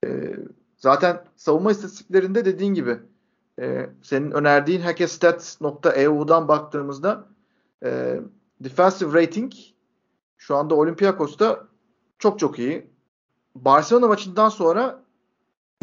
[0.05, 0.35] E,
[0.77, 2.97] zaten savunma istatistiklerinde dediğin gibi
[3.59, 7.27] e, senin önerdiğin hackestats.eu'dan baktığımızda
[7.83, 8.19] e,
[8.59, 9.53] defensive rating
[10.37, 11.67] şu anda Olympiakos'ta
[12.19, 12.91] çok çok iyi.
[13.55, 15.03] Barcelona maçından sonra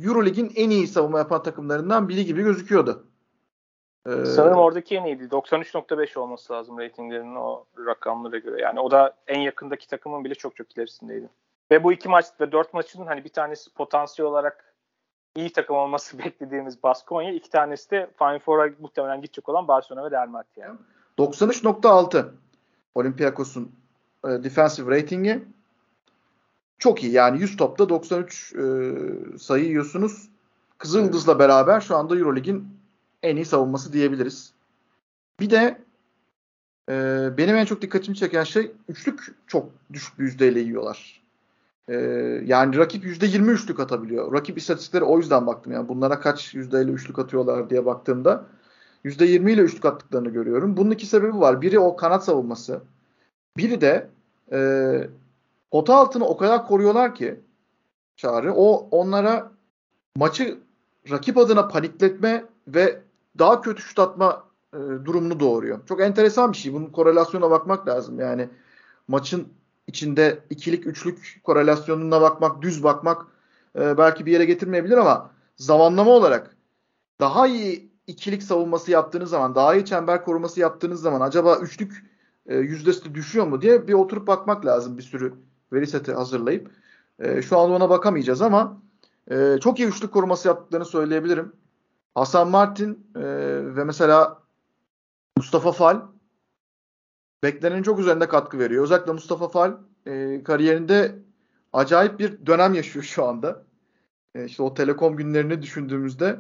[0.03, 3.08] Eurolig'in en iyi savunma yapan takımlarından biri gibi gözüküyordu.
[4.09, 5.25] Ee, Sanırım oradaki en iyiydi.
[5.25, 8.63] 93.5 olması lazım ratinglerinin o rakamlara göre.
[8.63, 11.29] Yani o da en yakındaki takımın bile çok çok ilerisindeydi.
[11.71, 14.75] Ve bu iki maç ve dört maçın hani bir tanesi potansiyel olarak
[15.37, 17.33] iyi takım olması beklediğimiz Baskonya.
[17.33, 20.79] iki tanesi de Final Four'a muhtemelen gidecek olan Barcelona ve Real Madrid yani.
[21.19, 22.27] 93.6
[22.95, 23.73] Olympiakos'un
[24.25, 25.45] e, defensive ratingi.
[26.79, 28.59] Çok iyi yani 100 topta 93 e,
[29.39, 30.29] sayı yiyorsunuz.
[30.79, 32.78] Kızıldız'la beraber şu anda Eurolig'in
[33.23, 34.53] en iyi savunması diyebiliriz.
[35.41, 35.89] Bir de
[36.89, 41.23] Ee, benim en çok dikkatimi çeken şey üçlük çok düşük bir yüzdeyle yiyorlar.
[41.89, 41.95] Ee,
[42.45, 44.33] yani rakip yüzde yirmi üçlük atabiliyor.
[44.33, 45.73] Rakip istatistikleri o yüzden baktım.
[45.73, 48.45] Yani bunlara kaç yüzdeyle üçlük atıyorlar diye baktığımda
[49.05, 50.77] yüzde yirmi ile üçlük attıklarını görüyorum.
[50.77, 51.63] Bunun iki sebebi var.
[51.63, 52.81] Biri o kanat savunması.
[53.57, 54.09] Biri de
[54.53, 54.61] e,
[55.71, 57.41] pota altını o kadar koruyorlar ki
[58.17, 58.53] Çağrı.
[58.55, 59.53] O onlara
[60.17, 60.59] maçı
[61.11, 63.03] rakip adına panikletme ve
[63.39, 65.87] daha kötü şut atma e, durumunu doğuruyor.
[65.87, 66.73] Çok enteresan bir şey.
[66.73, 68.21] Bunun korelasyona bakmak lazım.
[68.21, 68.49] Yani
[69.09, 69.49] maçın
[69.87, 73.27] içinde ikilik, üçlük korelasyonuna bakmak, düz bakmak
[73.79, 76.57] e, belki bir yere getirmeyebilir ama zamanlama olarak
[77.21, 82.05] daha iyi ikilik savunması yaptığınız zaman, daha iyi çember koruması yaptığınız zaman acaba üçlük
[82.47, 85.35] e, yüzdesi de düşüyor mu diye bir oturup bakmak lazım bir sürü
[85.73, 86.71] veri seti hazırlayıp.
[87.19, 88.83] E, şu an ona bakamayacağız ama
[89.31, 91.53] e, çok iyi üçlük koruması yaptıklarını söyleyebilirim.
[92.19, 93.21] Hasan Martin e,
[93.77, 94.39] ve mesela
[95.37, 96.01] Mustafa Fal
[97.43, 98.85] beklenenin çok üzerinde katkı veriyor.
[98.85, 99.73] Özellikle Mustafa Fal
[100.07, 101.15] e, kariyerinde
[101.73, 103.65] acayip bir dönem yaşıyor şu anda.
[104.35, 106.37] E, işte o Telekom günlerini düşündüğümüzde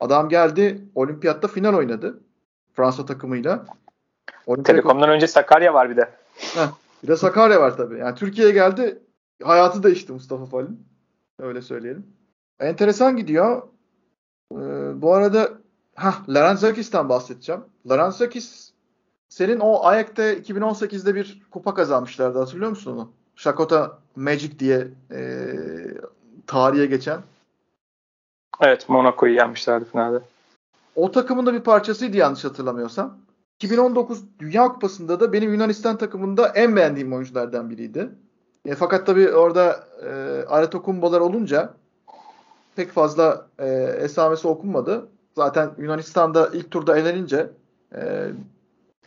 [0.00, 2.20] adam geldi olimpiyatta final oynadı.
[2.72, 3.66] Fransa takımıyla.
[4.64, 6.08] Telekom'dan önce Sakarya var bir de.
[6.34, 6.68] Heh,
[7.02, 7.98] bir de Sakarya var tabii.
[7.98, 8.98] Yani Türkiye'ye geldi
[9.42, 10.86] hayatı değişti Mustafa Fal'in.
[11.38, 12.06] Öyle söyleyelim.
[12.60, 13.62] Enteresan gidiyor.
[14.52, 15.48] Ee, bu arada
[15.94, 17.60] heh, Larentzakis'ten bahsedeceğim.
[17.88, 18.70] Larentzakis
[19.28, 23.12] senin o Ayak'ta 2018'de bir kupa kazanmışlardı hatırlıyor musun onu?
[23.36, 25.48] Shakota Magic diye e,
[26.46, 27.20] tarihe geçen.
[28.60, 30.20] Evet Monaco'yu yenmişlerdi finalde.
[30.96, 33.18] O takımın da bir parçasıydı yanlış hatırlamıyorsam.
[33.56, 38.10] 2019 Dünya Kupası'nda da benim Yunanistan takımında en beğendiğim oyunculardan biriydi.
[38.64, 40.08] E, fakat tabii orada e,
[40.48, 41.74] Aretokumbolar olunca
[42.78, 43.66] pek fazla e,
[44.00, 45.08] esamesi okunmadı.
[45.36, 47.50] Zaten Yunanistan'da ilk turda elenince
[47.94, 48.28] e,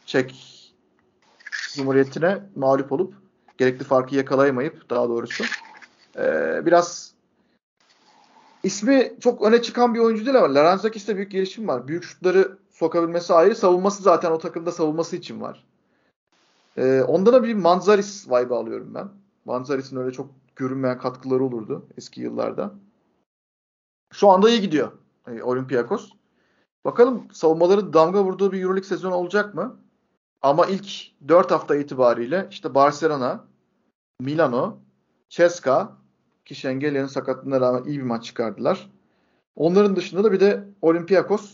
[0.06, 0.36] Çek
[1.76, 3.14] Cumhuriyeti'ne mağlup olup
[3.58, 5.44] gerekli farkı yakalayamayıp daha doğrusu
[6.18, 6.26] e,
[6.66, 7.14] biraz
[8.64, 11.88] ismi çok öne çıkan bir oyuncu değil ama Laranzakis'te büyük gelişim var.
[11.88, 13.56] Büyük şutları sokabilmesi ayrı.
[13.56, 15.64] Savunması zaten o takımda savunması için var.
[16.78, 19.10] E, onda da bir Manzaris vibe alıyorum ben.
[19.46, 22.74] Manzaris'in öyle çok görünmeyen katkıları olurdu eski yıllarda.
[24.12, 24.92] Şu anda iyi gidiyor
[25.28, 26.12] e, Olympiakos.
[26.86, 29.80] Bakalım savunmaları damga vurduğu bir Euroleague sezonu olacak mı?
[30.42, 30.88] Ama ilk
[31.28, 33.46] 4 hafta itibariyle işte Barcelona,
[34.22, 34.78] Milano,
[35.30, 35.98] Ceska
[36.46, 38.90] ki Şengelya'nın sakatlığına rağmen iyi bir maç çıkardılar.
[39.56, 41.54] Onların dışında da bir de Olympiakos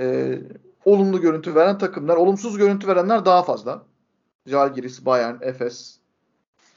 [0.00, 0.38] e,
[0.84, 2.16] olumlu görüntü veren takımlar.
[2.16, 3.82] Olumsuz görüntü verenler daha fazla.
[4.46, 5.98] Jalgiris, Bayern, Efes.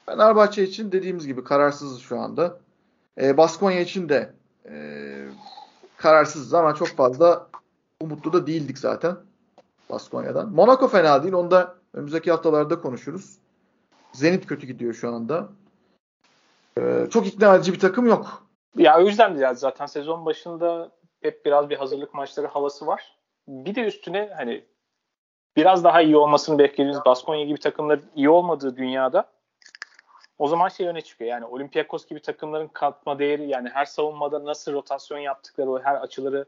[0.05, 2.59] Fenerbahçe için dediğimiz gibi kararsızız şu anda.
[3.21, 4.33] E, Baskonya için de
[4.69, 4.75] e,
[5.97, 7.47] kararsızız ama çok fazla
[8.01, 9.17] umutlu da değildik zaten.
[9.89, 10.49] Baskonya'dan.
[10.49, 11.33] Monaco fena değil.
[11.33, 13.37] Onu da önümüzdeki haftalarda konuşuruz.
[14.11, 15.49] Zenit kötü gidiyor şu anda.
[16.79, 18.43] Ee, çok ikna edici bir takım yok.
[18.77, 20.91] Ya o yüzden de zaten sezon başında
[21.21, 23.17] hep biraz bir hazırlık maçları havası var.
[23.47, 24.65] Bir de üstüne hani
[25.55, 29.34] biraz daha iyi olmasını beklediğimiz Baskonya gibi takımların iyi olmadığı dünyada
[30.39, 31.31] o zaman şey öne çıkıyor.
[31.31, 36.45] Yani Olympiakos gibi takımların katma değeri yani her savunmada nasıl rotasyon yaptıkları, o her açıları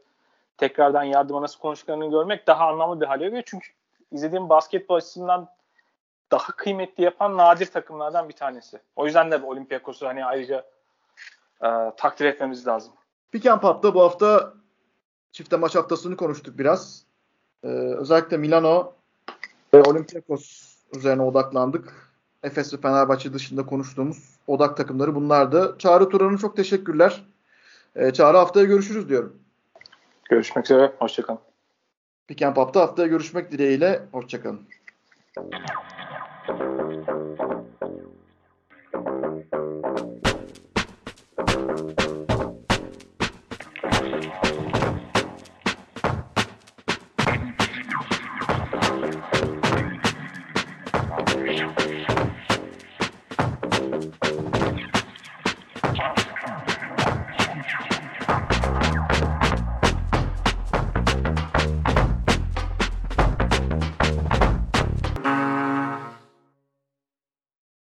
[0.56, 3.42] tekrardan yardıma nasıl konuştuklarını görmek daha anlamlı bir hale geliyor.
[3.46, 3.68] Çünkü
[4.12, 5.48] izlediğim basketbol açısından
[6.30, 8.80] daha kıymetli yapan nadir takımlardan bir tanesi.
[8.96, 10.64] O yüzden de Olympiakos'u hani ayrıca
[11.62, 12.92] e, takdir etmemiz lazım.
[13.32, 14.54] Pick and Pop'ta bu hafta
[15.32, 17.04] çifte maç haftasını konuştuk biraz.
[17.64, 18.92] Ee, özellikle Milano
[19.74, 22.07] ve Olympiakos üzerine odaklandık.
[22.42, 25.76] Efes ve Fenerbahçe dışında konuştuğumuz odak takımları bunlardı.
[25.78, 27.24] Çağrı Turan'a çok teşekkürler.
[27.96, 29.36] Ee, Çağrı haftaya görüşürüz diyorum.
[30.30, 30.92] Görüşmek üzere.
[30.98, 31.40] Hoşçakalın.
[32.28, 34.02] Pick and Pop'ta haftaya görüşmek dileğiyle.
[34.12, 34.60] Hoşçakalın.
[39.04, 40.07] Thank you.